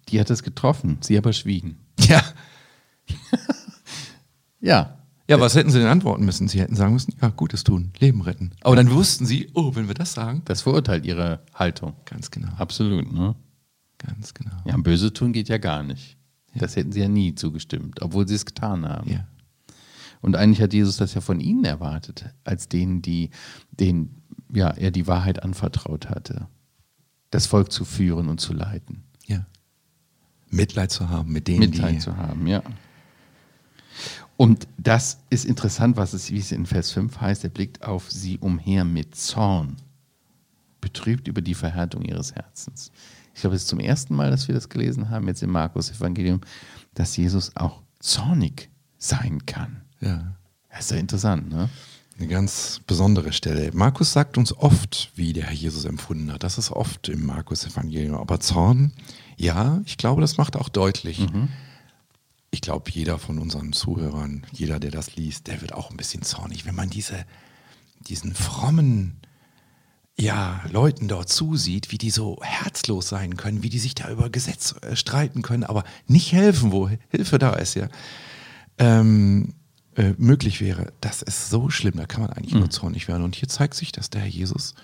die 0.08 0.18
hat 0.20 0.30
es 0.30 0.42
getroffen, 0.42 0.98
sie 1.00 1.16
aber 1.18 1.32
schwiegen. 1.32 1.78
Ja. 2.00 2.22
Ja. 4.60 4.94
Ja, 5.30 5.38
was 5.40 5.54
hätten 5.54 5.70
sie 5.70 5.78
denn 5.78 5.88
antworten 5.88 6.24
müssen? 6.24 6.48
Sie 6.48 6.58
hätten 6.58 6.74
sagen 6.74 6.94
müssen, 6.94 7.14
ja, 7.20 7.28
Gutes 7.28 7.62
tun, 7.62 7.92
Leben 7.98 8.22
retten. 8.22 8.52
Aber 8.62 8.76
dann 8.76 8.90
wussten 8.90 9.26
sie, 9.26 9.50
oh, 9.54 9.74
wenn 9.76 9.86
wir 9.86 9.94
das 9.94 10.14
sagen, 10.14 10.42
Das 10.46 10.62
verurteilt 10.62 11.04
ihre 11.04 11.40
Haltung. 11.54 11.94
ganz 12.06 12.30
genau, 12.30 12.48
Absolut, 12.56 13.12
ne? 13.12 13.36
ganz 13.98 14.32
genau. 14.32 14.56
Ja, 14.64 14.76
böse 14.78 15.12
tun 15.12 15.32
geht 15.32 15.48
ja 15.48 15.58
gar 15.58 15.82
nicht. 15.82 16.16
Das 16.54 16.76
hätten 16.76 16.92
sie 16.92 17.00
ja 17.00 17.08
nie 17.08 17.34
zugestimmt, 17.34 18.00
obwohl 18.00 18.26
sie 18.26 18.34
es 18.36 18.46
getan 18.46 18.88
haben. 18.88 19.10
Ja. 19.10 19.28
Und 20.20 20.36
eigentlich 20.36 20.60
hat 20.60 20.72
Jesus 20.72 20.96
das 20.96 21.14
ja 21.14 21.20
von 21.20 21.40
ihnen 21.40 21.64
erwartet, 21.64 22.26
als 22.44 22.68
denen, 22.68 23.02
die, 23.02 23.30
denen 23.70 24.22
ja, 24.52 24.70
er 24.70 24.90
die 24.90 25.06
Wahrheit 25.06 25.42
anvertraut 25.42 26.08
hatte. 26.10 26.48
Das 27.30 27.46
Volk 27.46 27.70
zu 27.70 27.84
führen 27.84 28.28
und 28.28 28.40
zu 28.40 28.52
leiten. 28.52 29.04
ja. 29.26 29.46
Mitleid 30.50 30.90
zu 30.90 31.08
haben 31.10 31.30
mit 31.32 31.46
denen, 31.46 31.60
Mitleid 31.60 31.96
die 31.96 31.98
zu 31.98 32.16
haben, 32.16 32.46
ja. 32.46 32.62
Und 34.38 34.68
das 34.78 35.18
ist 35.30 35.44
interessant, 35.44 35.96
was 35.96 36.12
es, 36.12 36.30
wie 36.30 36.38
es 36.38 36.52
in 36.52 36.64
Vers 36.64 36.92
5 36.92 37.20
heißt, 37.20 37.44
er 37.44 37.50
blickt 37.50 37.82
auf 37.82 38.10
sie 38.10 38.38
umher 38.38 38.84
mit 38.84 39.14
Zorn, 39.16 39.76
betrübt 40.80 41.26
über 41.26 41.42
die 41.42 41.54
Verhärtung 41.54 42.02
ihres 42.02 42.34
Herzens. 42.34 42.92
Ich 43.34 43.40
glaube, 43.40 43.56
es 43.56 43.62
ist 43.62 43.68
zum 43.68 43.80
ersten 43.80 44.14
Mal, 44.14 44.30
dass 44.30 44.48
wir 44.48 44.54
das 44.54 44.68
gelesen 44.68 45.10
haben, 45.10 45.26
jetzt 45.26 45.42
im 45.42 45.50
Markus-Evangelium, 45.50 46.40
dass 46.94 47.16
Jesus 47.16 47.54
auch 47.56 47.82
zornig 47.98 48.70
sein 48.96 49.44
kann. 49.44 49.82
Ja. 50.00 50.34
Das 50.70 50.80
ist 50.80 50.90
ja 50.90 50.96
interessant, 50.98 51.48
ne? 51.48 51.68
Eine 52.18 52.28
ganz 52.28 52.80
besondere 52.86 53.32
Stelle. 53.32 53.70
Markus 53.72 54.12
sagt 54.12 54.38
uns 54.38 54.52
oft, 54.56 55.12
wie 55.14 55.32
der 55.32 55.44
Herr 55.44 55.52
Jesus 55.52 55.84
empfunden 55.84 56.32
hat. 56.32 56.42
Das 56.42 56.58
ist 56.58 56.72
oft 56.72 57.08
im 57.08 57.24
Markus-Evangelium. 57.24 58.16
Aber 58.16 58.40
Zorn, 58.40 58.92
ja, 59.36 59.80
ich 59.84 59.98
glaube, 59.98 60.20
das 60.20 60.36
macht 60.36 60.56
auch 60.56 60.68
deutlich. 60.68 61.24
Ich 62.50 62.60
glaube, 62.60 62.90
jeder 62.90 63.18
von 63.18 63.38
unseren 63.38 63.72
Zuhörern, 63.72 64.44
jeder, 64.50 64.80
der 64.80 64.90
das 64.90 65.14
liest, 65.14 65.46
der 65.46 65.60
wird 65.60 65.74
auch 65.74 65.90
ein 65.90 65.96
bisschen 65.96 66.22
zornig, 66.22 66.66
wenn 66.66 66.74
man 66.74 66.90
diese, 66.90 67.24
diesen 68.00 68.34
frommen 68.34 69.20
ja, 70.18 70.62
Leuten 70.72 71.06
dort 71.06 71.28
zusieht, 71.28 71.92
wie 71.92 71.98
die 71.98 72.10
so 72.10 72.38
herzlos 72.42 73.08
sein 73.08 73.36
können, 73.36 73.62
wie 73.62 73.68
die 73.68 73.78
sich 73.78 73.94
da 73.94 74.10
über 74.10 74.30
Gesetz 74.30 74.74
äh, 74.82 74.96
streiten 74.96 75.42
können, 75.42 75.62
aber 75.62 75.84
nicht 76.08 76.32
helfen, 76.32 76.72
wo 76.72 76.90
Hilfe 77.10 77.38
da 77.38 77.52
ist, 77.52 77.74
ja. 77.74 77.88
Ähm, 78.78 79.54
äh, 79.98 80.14
möglich 80.16 80.60
wäre, 80.60 80.92
das 81.00 81.22
ist 81.22 81.50
so 81.50 81.70
schlimm, 81.70 81.96
da 81.96 82.06
kann 82.06 82.22
man 82.22 82.30
eigentlich 82.30 82.54
nur 82.54 82.70
zornig 82.70 83.08
werden. 83.08 83.24
Und 83.24 83.34
hier 83.34 83.48
zeigt 83.48 83.74
sich, 83.74 83.90
dass 83.90 84.10
der 84.10 84.20
Herr 84.20 84.28
Jesus 84.28 84.76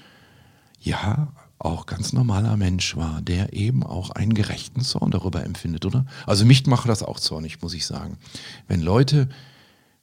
ja 0.81 1.33
auch 1.59 1.87
ganz 1.87 2.13
normaler 2.13 2.57
Mensch 2.57 2.97
war, 2.97 3.23
der 3.23 3.53
eben 3.53 3.85
auch 3.85 4.11
einen 4.11 4.35
gerechten 4.35 4.81
Zorn 4.81 5.13
darüber 5.13 5.45
empfindet, 5.45 5.87
oder? 5.87 6.05
Also 6.27 6.45
mich 6.45 6.67
macht 6.67 6.89
das 6.89 7.05
auch 7.05 7.21
zornig, 7.21 7.63
muss 7.63 7.75
ich 7.75 7.87
sagen. 7.87 8.19
Wenn 8.67 8.83
Leute 8.83 9.29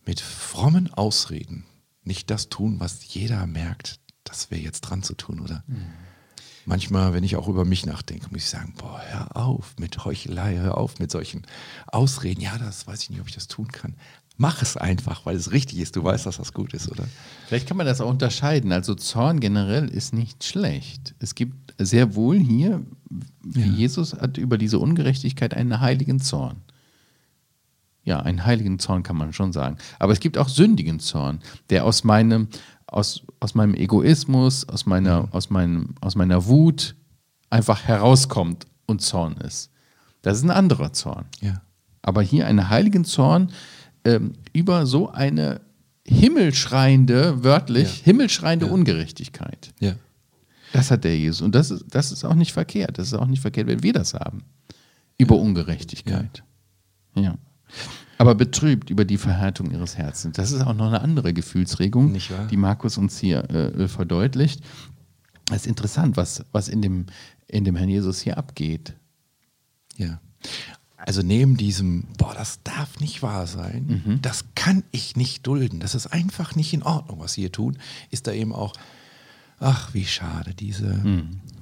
mit 0.05 0.21
frommen 0.21 0.91
Ausreden 0.93 1.65
nicht 2.03 2.31
das 2.31 2.47
tun, 2.47 2.79
was 2.79 3.13
jeder 3.13 3.45
merkt, 3.47 3.99
das 4.23 4.49
wäre 4.49 4.61
jetzt 4.61 4.81
dran 4.81 5.03
zu 5.03 5.13
tun, 5.13 5.41
oder? 5.41 5.65
Manchmal, 6.65 7.13
wenn 7.13 7.23
ich 7.23 7.35
auch 7.35 7.47
über 7.47 7.65
mich 7.65 7.85
nachdenke, 7.85 8.27
muss 8.31 8.43
ich 8.43 8.49
sagen, 8.49 8.73
boah, 8.77 9.01
hör 9.09 9.35
auf 9.35 9.75
mit 9.79 10.05
Heuchelei, 10.05 10.57
hör 10.57 10.77
auf 10.77 10.99
mit 10.99 11.11
solchen 11.11 11.43
Ausreden. 11.87 12.41
Ja, 12.41 12.57
das 12.57 12.85
weiß 12.85 13.03
ich 13.03 13.09
nicht, 13.09 13.21
ob 13.21 13.27
ich 13.27 13.33
das 13.35 13.47
tun 13.47 13.67
kann. 13.67 13.95
Mach 14.37 14.61
es 14.61 14.77
einfach, 14.77 15.25
weil 15.25 15.35
es 15.35 15.51
richtig 15.51 15.79
ist. 15.79 15.95
Du 15.95 16.03
weißt, 16.03 16.25
dass 16.25 16.37
das 16.37 16.53
gut 16.53 16.73
ist, 16.73 16.89
oder? 16.89 17.03
Vielleicht 17.47 17.67
kann 17.67 17.77
man 17.77 17.85
das 17.85 18.01
auch 18.01 18.09
unterscheiden. 18.09 18.71
Also 18.71 18.95
Zorn 18.95 19.39
generell 19.39 19.87
ist 19.87 20.13
nicht 20.13 20.43
schlecht. 20.43 21.13
Es 21.19 21.35
gibt 21.35 21.73
sehr 21.77 22.15
wohl 22.15 22.37
hier, 22.39 22.83
wie 23.43 23.61
Jesus 23.61 24.13
hat 24.13 24.37
über 24.37 24.57
diese 24.57 24.79
Ungerechtigkeit 24.79 25.53
einen 25.53 25.79
heiligen 25.79 26.19
Zorn. 26.19 26.57
Ja, 28.03 28.19
einen 28.21 28.45
heiligen 28.45 28.79
Zorn 28.79 29.03
kann 29.03 29.15
man 29.15 29.31
schon 29.31 29.53
sagen. 29.53 29.77
Aber 29.99 30.11
es 30.11 30.19
gibt 30.19 30.37
auch 30.37 30.49
sündigen 30.49 30.99
Zorn, 30.99 31.39
der 31.69 31.85
aus 31.85 32.03
meinem, 32.03 32.47
aus, 32.91 33.23
aus 33.39 33.55
meinem 33.55 33.73
Egoismus, 33.73 34.67
aus 34.69 34.85
meiner, 34.85 35.27
aus, 35.31 35.49
meinem, 35.49 35.95
aus 36.01 36.15
meiner 36.15 36.45
Wut 36.45 36.95
einfach 37.49 37.83
herauskommt 37.85 38.67
und 38.85 39.01
Zorn 39.01 39.37
ist. 39.37 39.71
Das 40.21 40.37
ist 40.37 40.43
ein 40.43 40.51
anderer 40.51 40.93
Zorn. 40.93 41.25
Ja. 41.41 41.61
Aber 42.03 42.21
hier 42.21 42.45
einen 42.45 42.69
heiligen 42.69 43.05
Zorn 43.05 43.51
ähm, 44.05 44.33
über 44.53 44.85
so 44.85 45.09
eine 45.09 45.61
himmelschreiende, 46.05 47.43
wörtlich, 47.43 47.99
Ja. 47.99 48.05
himmelschreiende 48.05 48.67
Ungerechtigkeit. 48.67 49.73
Ja. 49.79 49.93
Das 50.73 50.91
hat 50.91 51.03
der 51.03 51.17
Jesus. 51.17 51.41
Und 51.41 51.53
das 51.55 51.71
ist, 51.71 51.85
das 51.89 52.11
ist 52.11 52.23
auch 52.23 52.33
nicht 52.35 52.53
verkehrt. 52.53 52.97
Das 52.97 53.07
ist 53.07 53.13
auch 53.13 53.25
nicht 53.27 53.41
verkehrt, 53.41 53.67
wenn 53.67 53.83
wir 53.83 53.93
das 53.93 54.13
haben. 54.13 54.43
Über 55.17 55.35
Ungerechtigkeit. 55.35 56.43
Ja. 57.15 57.35
Aber 58.21 58.35
betrübt 58.35 58.91
über 58.91 59.03
die 59.03 59.17
Verhärtung 59.17 59.71
ihres 59.71 59.97
Herzens. 59.97 60.37
Das 60.37 60.51
ist 60.51 60.61
auch 60.61 60.75
noch 60.75 60.87
eine 60.87 61.01
andere 61.01 61.33
Gefühlsregung, 61.33 62.15
die 62.51 62.57
Markus 62.57 62.99
uns 62.99 63.17
hier 63.17 63.49
äh, 63.49 63.87
verdeutlicht. 63.87 64.61
Es 65.49 65.61
ist 65.63 65.67
interessant, 65.67 66.17
was, 66.17 66.45
was 66.51 66.67
in, 66.67 66.83
dem, 66.83 67.07
in 67.47 67.63
dem 67.63 67.75
Herrn 67.75 67.89
Jesus 67.89 68.21
hier 68.21 68.37
abgeht. 68.37 68.93
Ja. 69.97 70.21
Also 70.97 71.23
neben 71.23 71.57
diesem, 71.57 72.03
boah, 72.19 72.35
das 72.35 72.59
darf 72.63 72.99
nicht 72.99 73.23
wahr 73.23 73.47
sein, 73.47 74.19
das 74.21 74.45
kann 74.53 74.83
ich 74.91 75.15
nicht 75.15 75.47
dulden, 75.47 75.79
das 75.79 75.95
ist 75.95 76.05
einfach 76.05 76.55
nicht 76.55 76.73
in 76.73 76.83
Ordnung, 76.83 77.19
was 77.19 77.33
sie 77.33 77.41
hier 77.41 77.51
tun, 77.51 77.79
ist 78.11 78.27
da 78.27 78.33
eben 78.33 78.53
auch, 78.53 78.73
ach, 79.59 79.95
wie 79.95 80.05
schade, 80.05 80.53
diese, 80.53 81.01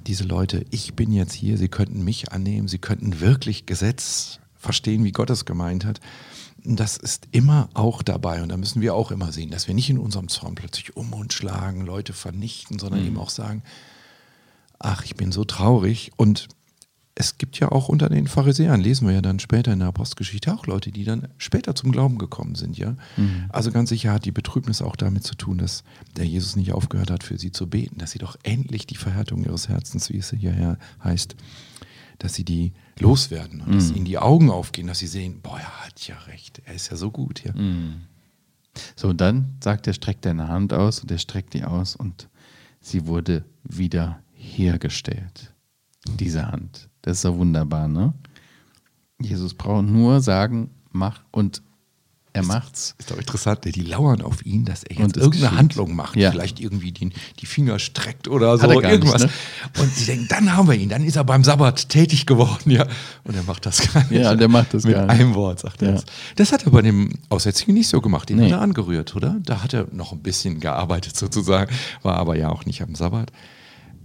diese 0.06 0.24
Leute, 0.24 0.66
ich 0.70 0.92
bin 0.92 1.10
jetzt 1.10 1.32
hier, 1.32 1.56
sie 1.56 1.68
könnten 1.68 2.04
mich 2.04 2.32
annehmen, 2.32 2.68
sie 2.68 2.78
könnten 2.78 3.20
wirklich 3.20 3.64
Gesetz 3.64 4.40
verstehen, 4.56 5.04
wie 5.04 5.12
Gott 5.12 5.30
es 5.30 5.46
gemeint 5.46 5.86
hat. 5.86 6.00
Das 6.64 6.96
ist 6.96 7.28
immer 7.32 7.68
auch 7.74 8.02
dabei 8.02 8.42
und 8.42 8.50
da 8.50 8.56
müssen 8.56 8.82
wir 8.82 8.94
auch 8.94 9.10
immer 9.10 9.32
sehen, 9.32 9.50
dass 9.50 9.66
wir 9.66 9.74
nicht 9.74 9.90
in 9.90 9.98
unserem 9.98 10.28
Zorn 10.28 10.54
plötzlich 10.54 10.96
um 10.96 11.12
uns 11.12 11.34
schlagen, 11.34 11.86
Leute 11.86 12.12
vernichten, 12.12 12.78
sondern 12.78 13.06
eben 13.06 13.18
auch 13.18 13.30
sagen, 13.30 13.62
ach, 14.78 15.04
ich 15.04 15.14
bin 15.14 15.32
so 15.32 15.44
traurig 15.44 16.12
und 16.16 16.48
es 17.14 17.36
gibt 17.36 17.58
ja 17.58 17.70
auch 17.70 17.88
unter 17.88 18.08
den 18.08 18.26
Pharisäern, 18.28 18.80
lesen 18.80 19.06
wir 19.06 19.14
ja 19.14 19.20
dann 19.20 19.40
später 19.40 19.72
in 19.72 19.80
der 19.80 19.88
Apostelgeschichte, 19.88 20.54
auch 20.54 20.66
Leute, 20.66 20.90
die 20.90 21.04
dann 21.04 21.28
später 21.36 21.74
zum 21.74 21.92
Glauben 21.92 22.16
gekommen 22.16 22.54
sind, 22.54 22.78
ja. 22.78 22.96
Mhm. 23.16 23.44
Also 23.50 23.72
ganz 23.72 23.90
sicher 23.90 24.12
hat 24.12 24.24
die 24.24 24.32
Betrübnis 24.32 24.80
auch 24.80 24.96
damit 24.96 25.24
zu 25.24 25.34
tun, 25.34 25.58
dass 25.58 25.84
der 26.16 26.24
Jesus 26.24 26.56
nicht 26.56 26.72
aufgehört 26.72 27.10
hat, 27.10 27.22
für 27.22 27.36
sie 27.36 27.52
zu 27.52 27.68
beten, 27.68 27.98
dass 27.98 28.12
sie 28.12 28.18
doch 28.18 28.36
endlich 28.42 28.86
die 28.86 28.96
Verhärtung 28.96 29.44
ihres 29.44 29.68
Herzens, 29.68 30.08
wie 30.08 30.16
es 30.16 30.30
hierher 30.30 30.78
heißt, 31.04 31.36
dass 32.18 32.34
sie 32.34 32.44
die 32.44 32.72
loswerden 33.00 33.60
und 33.60 33.68
mhm. 33.68 33.74
dass 33.74 33.90
ihnen 33.90 34.04
die 34.04 34.18
Augen 34.18 34.50
aufgehen, 34.50 34.86
dass 34.86 34.98
sie 34.98 35.06
sehen, 35.06 35.40
boah, 35.42 35.58
er 35.58 35.84
hat 35.84 36.06
ja 36.06 36.16
recht, 36.26 36.62
er 36.64 36.74
ist 36.74 36.90
ja 36.90 36.96
so 36.96 37.10
gut, 37.10 37.42
ja. 37.44 37.52
Mhm. 37.52 38.02
So, 38.94 39.08
und 39.08 39.20
dann 39.20 39.56
sagt 39.62 39.86
er, 39.86 39.94
streckt 39.94 40.24
deine 40.24 40.48
Hand 40.48 40.72
aus 40.72 41.00
und 41.00 41.10
er 41.10 41.18
streckt 41.18 41.54
die 41.54 41.64
aus 41.64 41.96
und 41.96 42.28
sie 42.80 43.06
wurde 43.06 43.44
wieder 43.64 44.22
hergestellt. 44.32 45.52
Diese 46.18 46.46
Hand. 46.46 46.88
Das 47.02 47.18
ist 47.18 47.22
so 47.22 47.36
wunderbar, 47.36 47.88
ne? 47.88 48.14
Jesus 49.20 49.54
braucht 49.54 49.84
nur 49.84 50.20
sagen, 50.20 50.70
mach 50.92 51.22
und 51.30 51.62
er 52.32 52.44
macht's. 52.44 52.94
Ist 52.98 53.10
doch 53.10 53.18
interessant, 53.18 53.64
die 53.64 53.80
lauern 53.80 54.22
auf 54.22 54.46
ihn, 54.46 54.64
dass 54.64 54.84
er 54.84 54.96
jetzt 54.96 55.16
irgendeine 55.16 55.30
geschieht. 55.30 55.58
Handlung 55.58 55.96
macht. 55.96 56.14
Ja. 56.14 56.30
Vielleicht 56.30 56.60
irgendwie 56.60 56.92
die, 56.92 57.10
die 57.40 57.46
Finger 57.46 57.80
streckt 57.80 58.28
oder 58.28 58.56
so. 58.56 58.70
irgendwas. 58.70 59.22
Nicht, 59.22 59.34
ne? 59.76 59.82
Und 59.82 59.92
sie 59.94 60.06
denken, 60.06 60.26
dann 60.28 60.56
haben 60.56 60.68
wir 60.68 60.76
ihn, 60.76 60.88
dann 60.88 61.04
ist 61.04 61.16
er 61.16 61.24
beim 61.24 61.42
Sabbat 61.42 61.88
tätig 61.88 62.26
geworden, 62.26 62.70
ja. 62.70 62.86
Und 63.24 63.34
er 63.34 63.42
macht 63.42 63.66
das 63.66 63.92
gar 63.92 64.04
nicht. 64.04 64.22
Ja, 64.22 64.34
der 64.36 64.48
macht 64.48 64.74
das 64.74 64.84
Mit 64.84 64.94
gar 64.94 65.06
nicht. 65.06 65.10
einem 65.10 65.34
Wort, 65.34 65.58
sagt 65.60 65.82
er 65.82 65.92
das. 65.92 66.04
Das 66.36 66.52
hat 66.52 66.64
er 66.64 66.70
bei 66.70 66.82
dem 66.82 67.10
Aussätzigen 67.30 67.74
nicht 67.74 67.88
so 67.88 68.00
gemacht. 68.00 68.28
Den 68.28 68.36
nee. 68.36 68.44
hat 68.44 68.52
er 68.52 68.60
angerührt, 68.60 69.16
oder? 69.16 69.36
Da 69.42 69.62
hat 69.62 69.74
er 69.74 69.88
noch 69.92 70.12
ein 70.12 70.22
bisschen 70.22 70.60
gearbeitet 70.60 71.16
sozusagen, 71.16 71.74
war 72.02 72.16
aber 72.16 72.36
ja 72.36 72.50
auch 72.50 72.64
nicht 72.64 72.80
am 72.82 72.94
Sabbat. 72.94 73.32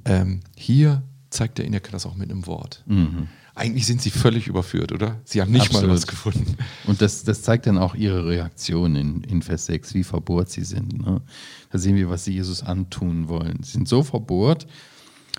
Ähm, 0.06 0.42
hier 0.56 1.04
zeigt 1.30 1.60
er 1.60 1.66
ihnen, 1.66 1.76
er 1.76 1.80
kann 1.80 1.92
das 1.92 2.06
auch 2.06 2.16
mit 2.16 2.32
einem 2.32 2.48
Wort. 2.48 2.84
Mhm. 2.88 3.28
Eigentlich 3.58 3.86
sind 3.86 4.02
sie 4.02 4.10
völlig 4.10 4.48
überführt, 4.48 4.92
oder? 4.92 5.22
Sie 5.24 5.42
haben 5.42 5.52
nicht 5.52 5.68
Absolut. 5.68 5.88
mal 5.88 5.94
was 5.96 6.08
gefunden. 6.08 6.58
Und 6.88 7.02
das, 7.02 7.24
das 7.24 7.42
zeigt 7.42 7.68
dann 7.68 7.78
auch 7.78 7.96
ihre 7.96 8.28
Reaktion 8.28 8.98
in, 8.98 9.22
in 9.22 9.42
Vers 9.42 9.68
6, 9.68 9.94
wie 9.94 10.04
verbohrt 10.04 10.50
sie 10.50 10.66
sind. 10.66 11.00
Ne? 11.06 11.22
Da 11.72 11.78
sehen 11.78 11.96
wir, 11.96 12.10
was 12.10 12.26
sie 12.26 12.34
Jesus 12.34 12.64
antun 12.64 13.30
wollen. 13.30 13.64
Sie 13.64 13.72
sind 13.72 13.88
so 13.88 14.04
verbohrt. 14.04 14.68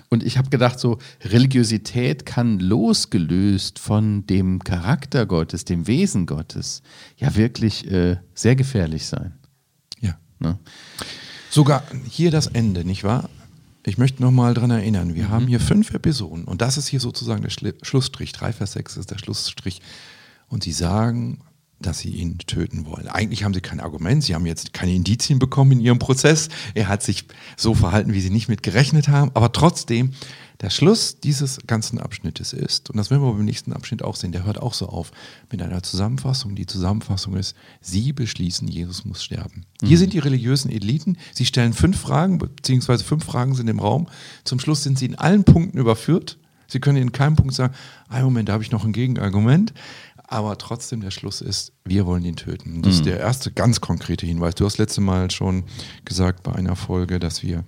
Und 0.09 0.23
ich 0.23 0.39
habe 0.39 0.49
gedacht, 0.49 0.79
so 0.79 0.97
Religiosität 1.21 2.25
kann 2.25 2.59
losgelöst 2.59 3.77
von 3.77 4.25
dem 4.25 4.63
Charakter 4.63 5.27
Gottes, 5.27 5.63
dem 5.65 5.85
Wesen 5.85 6.25
Gottes, 6.25 6.81
ja 7.17 7.35
wirklich 7.35 7.89
äh, 7.91 8.17
sehr 8.33 8.55
gefährlich 8.55 9.05
sein. 9.05 9.33
Ja. 9.99 10.17
Ne? 10.39 10.57
Sogar 11.51 11.83
hier 12.09 12.31
das 12.31 12.47
Ende, 12.47 12.83
nicht 12.83 13.03
wahr? 13.03 13.29
Ich 13.87 13.97
möchte 13.97 14.21
nochmal 14.21 14.53
daran 14.53 14.71
erinnern, 14.71 15.15
wir 15.15 15.27
mhm. 15.27 15.29
haben 15.29 15.47
hier 15.47 15.61
fünf 15.61 15.93
Episoden 15.93 16.43
und 16.43 16.61
das 16.61 16.77
ist 16.77 16.89
hier 16.89 16.99
sozusagen 16.99 17.41
der 17.41 17.49
Schli 17.49 17.73
Schlussstrich. 17.83 18.33
3 18.33 18.51
Vers 18.51 18.73
6 18.73 18.97
ist 18.97 19.11
der 19.11 19.17
Schlussstrich. 19.17 19.81
Und 20.49 20.63
sie 20.63 20.73
sagen, 20.73 21.39
dass 21.79 21.99
sie 21.99 22.09
ihn 22.09 22.37
töten 22.39 22.85
wollen. 22.85 23.07
Eigentlich 23.07 23.43
haben 23.43 23.53
sie 23.53 23.61
kein 23.61 23.79
Argument, 23.79 24.23
sie 24.23 24.35
haben 24.35 24.45
jetzt 24.45 24.73
keine 24.73 24.93
Indizien 24.93 25.39
bekommen 25.39 25.73
in 25.73 25.79
ihrem 25.79 25.99
Prozess. 25.99 26.49
Er 26.73 26.87
hat 26.87 27.03
sich 27.03 27.25
so 27.55 27.73
verhalten, 27.73 28.13
wie 28.13 28.21
sie 28.21 28.29
nicht 28.29 28.49
mit 28.49 28.63
gerechnet 28.63 29.07
haben, 29.07 29.31
aber 29.33 29.51
trotzdem 29.51 30.13
der 30.61 30.71
Schluss 30.71 31.19
dieses 31.19 31.59
ganzen 31.67 31.99
Abschnittes 31.99 32.51
ist, 32.51 32.89
und 32.89 32.97
das 32.97 33.11
werden 33.11 33.21
wir 33.21 33.31
beim 33.31 33.45
nächsten 33.45 33.73
Abschnitt 33.73 34.01
auch 34.01 34.15
sehen, 34.15 34.31
der 34.31 34.43
hört 34.43 34.59
auch 34.59 34.73
so 34.73 34.87
auf 34.87 35.11
mit 35.51 35.61
einer 35.61 35.83
Zusammenfassung. 35.83 36.55
Die 36.55 36.65
Zusammenfassung 36.65 37.35
ist, 37.35 37.55
sie 37.79 38.11
beschließen, 38.11 38.67
Jesus 38.67 39.05
muss 39.05 39.23
sterben. 39.23 39.65
Mhm. 39.81 39.87
Hier 39.87 39.97
sind 39.99 40.13
die 40.13 40.19
religiösen 40.19 40.71
Eliten, 40.71 41.17
sie 41.31 41.45
stellen 41.45 41.73
fünf 41.73 41.99
Fragen, 41.99 42.39
beziehungsweise 42.39 43.03
fünf 43.03 43.23
Fragen 43.23 43.53
sind 43.53 43.67
im 43.67 43.79
Raum. 43.79 44.07
Zum 44.45 44.59
Schluss 44.59 44.81
sind 44.81 44.97
sie 44.97 45.05
in 45.05 45.15
allen 45.15 45.43
Punkten 45.43 45.77
überführt. 45.77 46.39
Sie 46.67 46.79
können 46.79 46.97
in 46.97 47.13
keinem 47.13 47.35
Punkt 47.35 47.53
sagen, 47.53 47.73
ein 48.09 48.23
Moment, 48.23 48.49
da 48.49 48.53
habe 48.53 48.63
ich 48.63 48.71
noch 48.71 48.83
ein 48.83 48.91
Gegenargument. 48.91 49.73
Aber 50.27 50.57
trotzdem 50.57 51.01
der 51.01 51.11
Schluss 51.11 51.39
ist, 51.39 51.71
wir 51.85 52.05
wollen 52.05 52.23
ihn 52.25 52.35
töten. 52.35 52.81
Das 52.81 52.93
mhm. 52.93 52.99
ist 52.99 53.05
der 53.05 53.19
erste 53.19 53.51
ganz 53.51 53.79
konkrete 53.79 54.25
Hinweis. 54.25 54.55
Du 54.55 54.65
hast 54.65 54.77
letzte 54.77 55.01
Mal 55.01 55.31
schon 55.31 55.63
gesagt 56.03 56.43
bei 56.43 56.53
einer 56.53 56.75
Folge, 56.75 57.19
dass 57.19 57.43
wir 57.43 57.63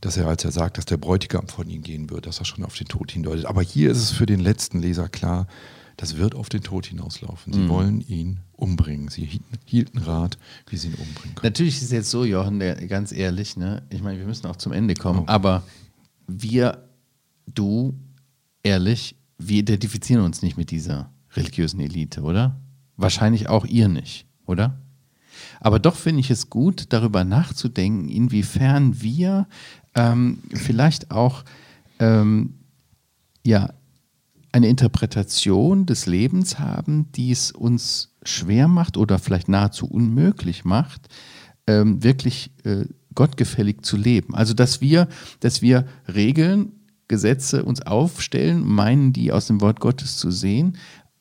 dass 0.00 0.16
er, 0.16 0.26
als 0.26 0.44
er 0.44 0.52
sagt, 0.52 0.76
dass 0.76 0.84
der 0.84 0.98
Bräutigam 0.98 1.48
von 1.48 1.68
ihm 1.70 1.82
gehen 1.82 2.10
wird, 2.10 2.26
dass 2.26 2.38
er 2.38 2.44
schon 2.44 2.64
auf 2.64 2.76
den 2.76 2.86
Tod 2.86 3.10
hindeutet. 3.10 3.46
Aber 3.46 3.62
hier 3.62 3.90
ist 3.90 3.98
es 3.98 4.10
für 4.10 4.26
den 4.26 4.40
letzten 4.40 4.78
Leser 4.78 5.08
klar, 5.08 5.46
das 5.96 6.18
wird 6.18 6.34
auf 6.34 6.50
den 6.50 6.62
Tod 6.62 6.86
hinauslaufen. 6.86 7.52
Sie 7.52 7.60
mhm. 7.60 7.68
wollen 7.68 8.00
ihn 8.02 8.40
umbringen. 8.52 9.08
Sie 9.08 9.40
hielten 9.64 9.98
Rat, 9.98 10.38
wie 10.68 10.76
sie 10.76 10.88
ihn 10.88 10.94
umbringen 10.94 11.34
können. 11.34 11.50
Natürlich 11.50 11.76
ist 11.76 11.84
es 11.84 11.90
jetzt 11.90 12.10
so, 12.10 12.24
Jochen, 12.24 12.60
ganz 12.88 13.12
ehrlich, 13.12 13.56
ne? 13.56 13.82
ich 13.88 14.02
meine, 14.02 14.18
wir 14.18 14.26
müssen 14.26 14.46
auch 14.46 14.56
zum 14.56 14.72
Ende 14.72 14.94
kommen, 14.94 15.20
oh. 15.20 15.24
aber 15.26 15.62
wir, 16.26 16.86
du, 17.46 17.94
ehrlich, 18.62 19.16
wir 19.38 19.58
identifizieren 19.58 20.22
uns 20.22 20.42
nicht 20.42 20.56
mit 20.56 20.70
dieser 20.70 21.10
religiösen 21.36 21.80
Elite, 21.80 22.22
oder? 22.22 22.60
Wahrscheinlich 22.96 23.48
auch 23.48 23.64
ihr 23.64 23.88
nicht, 23.88 24.26
oder? 24.46 24.78
Aber 25.60 25.78
doch 25.78 25.96
finde 25.96 26.20
ich 26.20 26.30
es 26.30 26.50
gut, 26.50 26.92
darüber 26.92 27.24
nachzudenken, 27.24 28.08
inwiefern 28.08 29.00
wir 29.00 29.46
ähm, 29.94 30.38
vielleicht 30.52 31.10
auch 31.10 31.44
ähm, 31.98 32.54
ja, 33.44 33.70
eine 34.52 34.68
Interpretation 34.68 35.86
des 35.86 36.06
Lebens 36.06 36.58
haben, 36.58 37.12
die 37.12 37.30
es 37.30 37.52
uns 37.52 38.14
schwer 38.22 38.68
macht 38.68 38.96
oder 38.96 39.18
vielleicht 39.18 39.48
nahezu 39.48 39.86
unmöglich 39.86 40.64
macht, 40.64 41.08
ähm, 41.66 42.02
wirklich 42.02 42.50
äh, 42.64 42.86
gottgefällig 43.14 43.82
zu 43.82 43.96
leben. 43.96 44.34
Also 44.34 44.54
dass 44.54 44.80
wir, 44.80 45.08
dass 45.40 45.62
wir 45.62 45.86
Regeln, 46.12 46.72
Gesetze 47.08 47.64
uns 47.64 47.82
aufstellen, 47.82 48.66
meinen 48.66 49.12
die 49.12 49.30
aus 49.30 49.46
dem 49.46 49.60
Wort 49.60 49.78
Gottes 49.78 50.16
zu 50.16 50.32
sehen, 50.32 50.76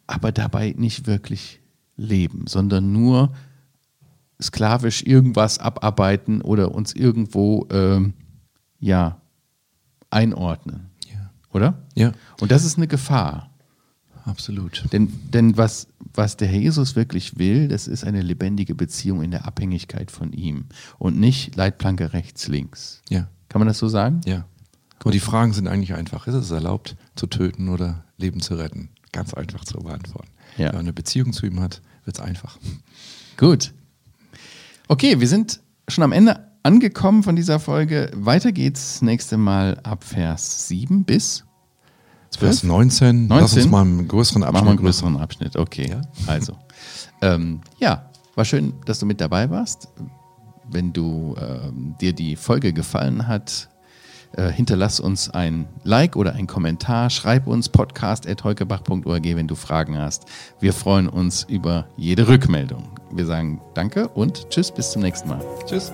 aber 0.07 0.31
dabei 0.31 0.73
nicht 0.77 1.07
wirklich 1.07 1.59
leben, 1.97 2.45
sondern 2.47 2.91
nur 2.91 3.33
sklavisch 4.41 5.03
irgendwas 5.03 5.59
abarbeiten 5.59 6.41
oder 6.41 6.73
uns 6.73 6.93
irgendwo 6.93 7.67
ähm, 7.71 8.13
ja, 8.79 9.21
einordnen. 10.09 10.89
Ja. 11.11 11.31
Oder? 11.51 11.85
Ja. 11.95 12.11
Und 12.39 12.51
das 12.51 12.65
ist 12.65 12.77
eine 12.77 12.87
Gefahr. 12.87 13.49
Absolut. 14.25 14.83
Denn, 14.91 15.13
denn 15.31 15.55
was, 15.55 15.87
was 16.13 16.35
der 16.35 16.47
Herr 16.47 16.59
Jesus 16.59 16.95
wirklich 16.95 17.37
will, 17.37 17.67
das 17.67 17.87
ist 17.87 18.03
eine 18.03 18.21
lebendige 18.21 18.73
Beziehung 18.73 19.21
in 19.21 19.31
der 19.31 19.45
Abhängigkeit 19.45 20.09
von 20.09 20.33
ihm 20.33 20.65
und 20.97 21.19
nicht 21.19 21.55
Leitplanke 21.55 22.11
rechts, 22.13 22.47
links. 22.47 23.01
Ja. 23.09 23.27
Kann 23.49 23.59
man 23.59 23.67
das 23.67 23.77
so 23.77 23.87
sagen? 23.87 24.21
Ja. 24.25 24.45
Und 25.03 25.13
die 25.13 25.19
Fragen 25.19 25.53
sind 25.53 25.67
eigentlich 25.67 25.93
einfach. 25.93 26.25
Ist 26.25 26.33
es 26.33 26.49
erlaubt, 26.49 26.95
zu 27.15 27.27
töten 27.27 27.69
oder 27.69 28.03
Leben 28.17 28.39
zu 28.39 28.55
retten? 28.55 28.89
Ganz 29.15 29.33
einfach 29.33 29.63
zu 29.63 29.77
beantworten. 29.79 30.27
Ja. 30.57 30.67
Wenn 30.67 30.75
man 30.75 30.79
eine 30.81 30.93
Beziehung 30.93 31.31
zu 31.31 31.45
ihm 31.45 31.61
hat, 31.61 31.81
wird 32.03 32.17
es 32.17 32.23
einfach. 32.23 32.57
Gut. 33.37 33.73
Okay, 34.89 35.21
wir 35.21 35.27
sind 35.29 35.61
schon 35.87 36.03
am 36.03 36.11
Ende 36.11 36.51
angekommen 36.63 37.23
von 37.23 37.37
dieser 37.37 37.59
Folge. 37.61 38.11
Weiter 38.13 38.51
geht's 38.51 39.01
nächste 39.01 39.37
Mal 39.37 39.79
ab 39.83 40.03
Vers 40.03 40.67
7 40.67 41.05
bis 41.05 41.45
12? 42.31 42.39
Vers 42.39 42.63
19. 42.63 43.27
19. 43.27 43.29
Lass 43.29 43.53
uns 43.55 43.71
mal 43.71 43.81
einen 43.83 44.05
größeren 44.05 44.43
Abschnitt 44.43 44.53
machen. 44.53 44.65
Wir 44.65 44.69
einen 44.71 44.79
größeren 44.79 45.17
Abschnitt, 45.17 45.55
okay. 45.55 45.89
Ja? 45.89 46.01
Also, 46.27 46.57
ähm, 47.21 47.61
ja, 47.79 48.09
war 48.35 48.43
schön, 48.43 48.73
dass 48.85 48.99
du 48.99 49.05
mit 49.05 49.21
dabei 49.21 49.49
warst. 49.49 49.87
Wenn 50.69 50.91
du 50.91 51.35
ähm, 51.39 51.95
dir 52.01 52.11
die 52.11 52.35
Folge 52.35 52.73
gefallen 52.73 53.29
hat, 53.29 53.69
äh, 54.33 54.49
hinterlass 54.49 54.99
uns 54.99 55.29
ein 55.29 55.67
Like 55.83 56.15
oder 56.15 56.33
ein 56.33 56.47
Kommentar. 56.47 57.09
Schreib 57.09 57.47
uns 57.47 57.69
podcast.heukebach.org, 57.69 59.23
wenn 59.23 59.47
du 59.47 59.55
Fragen 59.55 59.97
hast. 59.97 60.25
Wir 60.59 60.73
freuen 60.73 61.07
uns 61.07 61.43
über 61.43 61.87
jede 61.97 62.27
Rückmeldung. 62.27 62.83
Wir 63.11 63.25
sagen 63.25 63.61
Danke 63.73 64.07
und 64.09 64.49
Tschüss, 64.49 64.71
bis 64.71 64.91
zum 64.91 65.01
nächsten 65.01 65.29
Mal. 65.29 65.41
Tschüss. 65.65 65.91